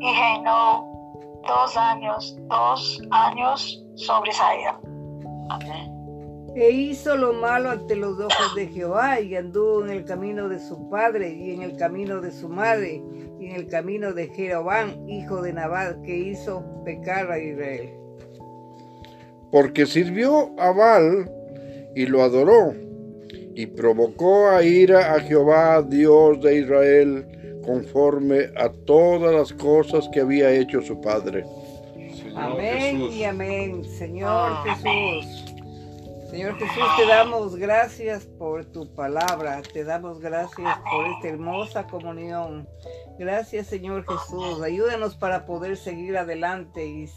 e 0.00 0.12
reinou 0.12 0.99
dos 1.46 1.76
anos, 1.76 2.38
dos 2.48 3.02
anos 3.10 3.84
sobre. 3.96 4.30
Amén. 5.48 6.00
E 6.54 6.70
hizo 6.70 7.16
lo 7.16 7.32
malo 7.32 7.70
ante 7.70 7.94
los 7.94 8.18
ojos 8.18 8.54
de 8.56 8.66
Jehová 8.66 9.20
y 9.20 9.36
anduvo 9.36 9.84
en 9.84 9.90
el 9.90 10.04
camino 10.04 10.48
de 10.48 10.58
su 10.58 10.90
padre 10.90 11.32
y 11.32 11.54
en 11.54 11.62
el 11.62 11.76
camino 11.76 12.20
de 12.20 12.32
su 12.32 12.48
madre 12.48 13.02
y 13.38 13.46
en 13.46 13.56
el 13.56 13.68
camino 13.68 14.12
de 14.12 14.28
Jeroboam, 14.28 15.08
hijo 15.08 15.42
de 15.42 15.52
Nabat, 15.52 16.02
que 16.02 16.16
hizo 16.16 16.64
pecar 16.84 17.30
a 17.30 17.38
Israel. 17.38 17.94
Porque 19.52 19.86
sirvió 19.86 20.50
a 20.58 20.72
Baal 20.72 21.30
y 21.94 22.06
lo 22.06 22.22
adoró, 22.22 22.74
y 23.54 23.66
provocó 23.66 24.48
a 24.48 24.62
ira 24.62 25.14
a 25.14 25.20
Jehová, 25.20 25.82
Dios 25.82 26.40
de 26.40 26.58
Israel, 26.60 27.60
conforme 27.64 28.50
a 28.56 28.70
todas 28.86 29.34
las 29.34 29.52
cosas 29.52 30.08
que 30.12 30.20
había 30.20 30.50
hecho 30.52 30.80
su 30.80 31.00
padre. 31.00 31.44
Señor 31.94 32.38
Amén 32.52 32.98
Jesús. 32.98 33.14
y 33.14 33.24
amén, 33.24 33.84
Señor 33.84 34.62
Jesús. 34.64 35.44
Señor 36.30 36.56
Jesús, 36.58 36.84
te 36.96 37.06
damos 37.06 37.56
gracias 37.56 38.24
por 38.24 38.64
tu 38.66 38.94
palabra, 38.94 39.62
te 39.62 39.82
damos 39.82 40.20
gracias 40.20 40.78
por 40.88 41.06
esta 41.08 41.28
hermosa 41.28 41.86
comunión. 41.88 42.68
Gracias, 43.18 43.66
Señor 43.66 44.06
Jesús. 44.06 44.62
Ayúdanos 44.62 45.16
para 45.16 45.44
poder 45.44 45.76
seguir 45.76 46.16
adelante 46.16 46.86
y 46.86 47.08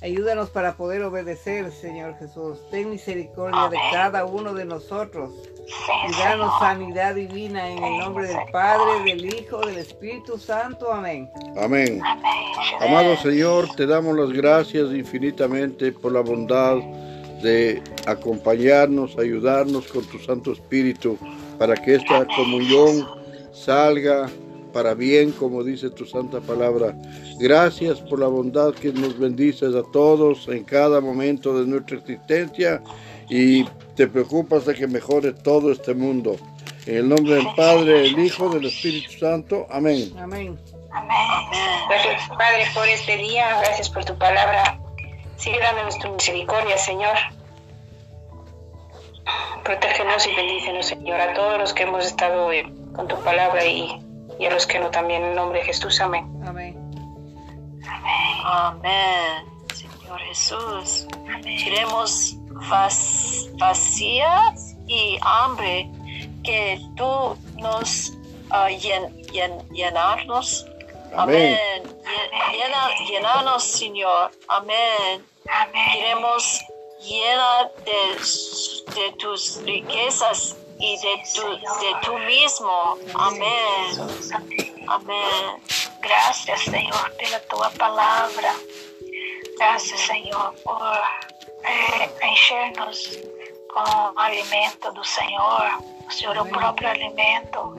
ayúdanos 0.00 0.50
para 0.50 0.76
poder 0.76 1.02
obedecer, 1.02 1.70
Señor 1.72 2.16
Jesús. 2.18 2.58
Ten 2.70 2.90
misericordia 2.90 3.68
de 3.68 3.76
cada 3.92 4.24
uno 4.24 4.54
de 4.54 4.64
nosotros 4.64 5.32
y 6.08 6.12
danos 6.18 6.52
sanidad 6.60 7.14
divina 7.14 7.68
en 7.68 7.82
el 7.82 7.98
nombre 7.98 8.28
del 8.28 8.38
Padre, 8.52 9.02
del 9.04 9.34
Hijo, 9.34 9.58
del 9.66 9.78
Espíritu 9.78 10.38
Santo. 10.38 10.92
Amén. 10.92 11.28
Amén. 11.56 12.00
Amado 12.80 13.16
Señor, 13.16 13.68
te 13.76 13.86
damos 13.86 14.16
las 14.16 14.30
gracias 14.30 14.90
infinitamente 14.92 15.92
por 15.92 16.12
la 16.12 16.20
bondad 16.20 16.76
de 17.42 17.82
acompañarnos, 18.06 19.18
ayudarnos 19.18 19.86
con 19.88 20.04
tu 20.04 20.18
Santo 20.18 20.52
Espíritu 20.52 21.18
para 21.58 21.74
que 21.74 21.96
esta 21.96 22.26
comunión 22.26 23.06
salga 23.52 24.28
para 24.76 24.92
bien, 24.92 25.32
como 25.32 25.64
dice 25.64 25.88
tu 25.88 26.04
santa 26.04 26.38
palabra. 26.38 26.94
Gracias 27.38 27.98
por 27.98 28.20
la 28.20 28.26
bondad 28.26 28.74
que 28.74 28.92
nos 28.92 29.18
bendices 29.18 29.74
a 29.74 29.82
todos 29.90 30.48
en 30.48 30.64
cada 30.64 31.00
momento 31.00 31.58
de 31.58 31.66
nuestra 31.66 31.96
existencia 31.96 32.82
y 33.30 33.64
te 33.94 34.06
preocupas 34.06 34.66
de 34.66 34.74
que 34.74 34.86
mejore 34.86 35.32
todo 35.32 35.72
este 35.72 35.94
mundo. 35.94 36.36
En 36.84 36.96
el 36.96 37.08
nombre 37.08 37.36
del 37.36 37.48
Padre, 37.56 38.02
del 38.02 38.18
Hijo, 38.18 38.50
del 38.50 38.66
Espíritu 38.66 39.12
Santo. 39.12 39.66
Amén. 39.70 40.12
Amén. 40.18 40.58
Amém. 40.90 41.88
Gracias, 41.88 42.28
Padre, 42.36 42.66
por 42.74 42.86
este 42.86 43.16
día. 43.16 43.58
Gracias 43.60 43.88
por 43.88 44.04
tu 44.04 44.14
palabra. 44.18 44.78
Sigue 45.38 45.58
dándonos 45.58 45.98
tu 46.00 46.10
misericordia, 46.10 46.76
Señor. 46.76 47.16
Protégenos 49.64 50.26
y 50.26 50.36
bendícenos, 50.36 50.84
Señor, 50.84 51.18
a 51.18 51.32
todos 51.32 51.58
los 51.58 51.72
que 51.72 51.84
hemos 51.84 52.04
estado 52.04 52.44
hoy 52.44 52.70
con 52.94 53.08
tu 53.08 53.16
palabra 53.24 53.64
y, 53.64 54.05
y 54.38 54.46
a 54.46 54.50
los 54.50 54.66
que 54.66 54.78
no 54.78 54.90
también. 54.90 55.24
En 55.24 55.34
nombre 55.34 55.60
de 55.60 55.64
Jesús, 55.66 56.00
amén. 56.00 56.26
Amén. 56.46 56.76
Amén. 58.44 59.44
Señor 59.74 60.20
Jesús. 60.20 61.06
Queremos 61.42 62.36
vac- 62.70 63.50
vacías 63.58 64.76
y 64.86 65.18
hambre 65.22 65.88
que 66.44 66.80
tú 66.96 67.36
nos 67.56 68.12
ah, 68.50 68.68
llen- 68.70 69.12
llen- 69.32 69.68
llenarnos. 69.70 70.66
Amén. 71.16 71.58
Amén. 71.58 71.82
Llen- 71.84 72.52
Llena, 72.52 72.88
llenanos, 73.08 73.64
Señor. 73.64 74.30
Amén. 74.48 75.24
Amém. 75.48 75.92
Queremos 75.92 76.60
llena 77.02 77.70
de, 77.84 78.94
de 79.00 79.12
tus 79.18 79.62
riquezas 79.64 80.56
y 80.78 80.96
de 80.98 81.22
tu, 81.34 81.56
de. 81.56 81.94
Amén. 83.14 83.88
Jesus, 83.88 84.32
amém. 84.32 84.84
Amén. 84.88 85.60
Graças, 86.00 86.60
Senhor, 86.60 87.10
pela 87.18 87.40
tua 87.40 87.70
palavra. 87.70 88.54
Graças, 89.58 90.00
Senhor, 90.00 90.54
por 90.62 91.00
eh, 91.64 92.28
encher-nos 92.32 93.18
com 93.72 94.12
o 94.14 94.18
alimento 94.18 94.92
do 94.92 95.04
Senhor. 95.04 95.82
O 96.06 96.12
Senhor 96.12 96.36
é 96.36 96.38
o 96.38 96.42
Amém. 96.42 96.52
próprio 96.52 96.88
alimento. 96.88 97.74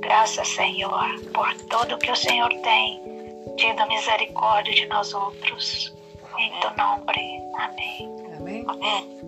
Graças, 0.00 0.48
Senhor, 0.48 1.04
por 1.32 1.54
tudo 1.70 1.98
que 1.98 2.10
o 2.10 2.16
Senhor 2.16 2.48
tem 2.62 3.00
tido 3.56 3.86
misericórdia 3.86 4.74
de 4.74 4.86
nós 4.86 5.12
outros. 5.14 5.92
Em 6.38 6.50
tu 6.60 6.70
nome. 6.76 7.42
Amém. 7.58 8.27
Amén. 8.48 8.66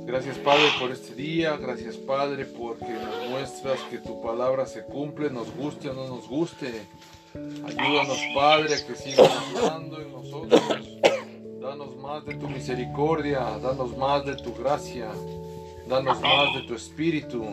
Gracias 0.06 0.38
Padre 0.38 0.64
por 0.80 0.90
este 0.90 1.14
día, 1.14 1.54
gracias 1.59 1.96
Padre 1.96 2.46
porque 2.46 2.88
nos 2.88 3.28
muestras 3.28 3.78
que 3.90 3.98
tu 3.98 4.22
palabra 4.22 4.64
se 4.64 4.83
cumple, 4.83 5.28
nos 5.30 5.54
guste 5.54 5.90
o 5.90 5.92
no 5.92 6.09
nos 6.09 6.26
guste. 6.26 6.87
Ayúdanos 7.35 8.18
Padre 8.35 8.74
a 8.74 8.87
que 8.87 8.94
sigas 8.94 9.30
ayudando 9.30 10.00
en 10.00 10.12
nosotros. 10.12 10.62
Danos 11.61 11.96
más 11.98 12.24
de 12.24 12.35
tu 12.37 12.48
misericordia, 12.48 13.40
danos 13.62 13.94
más 13.98 14.24
de 14.24 14.37
tu 14.37 14.54
gracia, 14.54 15.11
danos 15.87 16.18
más 16.22 16.54
de 16.54 16.62
tu 16.62 16.74
espíritu. 16.74 17.44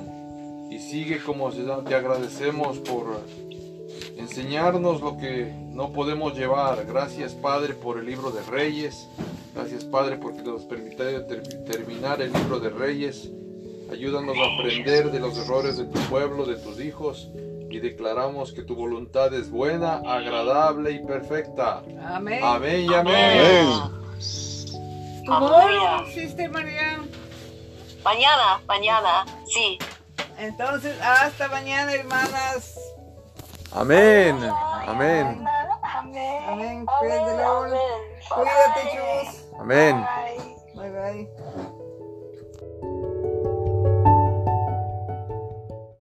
Y 0.72 0.80
sigue 0.80 1.22
como 1.22 1.52
te 1.52 1.96
agradecemos 1.96 2.78
por 2.80 3.22
enseñarnos 4.16 5.02
lo 5.02 5.18
que 5.18 5.52
no 5.74 5.92
podemos 5.92 6.34
llevar. 6.34 6.86
Gracias 6.86 7.34
Padre 7.34 7.74
por 7.74 8.00
el 8.00 8.06
libro 8.06 8.32
de 8.32 8.42
Reyes. 8.44 9.10
Gracias 9.58 9.84
Padre 9.86 10.18
porque 10.18 10.44
nos 10.44 10.62
permite 10.66 11.20
ter- 11.22 11.64
terminar 11.66 12.22
el 12.22 12.32
libro 12.32 12.60
de 12.60 12.70
Reyes. 12.70 13.28
Ayúdanos 13.92 14.38
a 14.38 14.54
aprender 14.56 15.10
de 15.12 15.20
los 15.20 15.36
errores 15.38 15.78
de 15.78 15.86
tu 15.86 16.00
pueblo, 16.02 16.46
de 16.46 16.58
tus 16.58 16.80
hijos. 16.80 17.30
Y 17.70 17.80
declaramos 17.80 18.54
que 18.54 18.62
tu 18.62 18.76
voluntad 18.76 19.34
es 19.34 19.50
buena, 19.50 19.96
agradable 20.06 20.92
y 20.92 21.00
perfecta. 21.00 21.82
Amén. 22.06 22.40
Amén 22.44 22.86
y 22.90 22.94
amén. 22.94 23.68
Amén. 25.28 26.14
Sister 26.14 26.50
María. 26.52 27.00
Mañana, 28.04 28.62
mañana, 28.68 29.26
sí. 29.48 29.80
Entonces, 30.38 30.96
hasta 31.02 31.48
mañana, 31.50 31.94
hermanas. 31.94 32.80
Amén. 33.74 34.38
Amén. 34.86 35.44
Amém. 36.18 36.48
Amén. 36.48 36.86
Praise 37.00 37.26
the 37.26 37.44
Lord. 37.44 37.74
Cuídate, 38.30 38.82
chus. 38.92 39.46
Amén. 39.60 39.96
Bye. 40.02 40.56
Bye 40.76 40.92
bye. 40.92 41.67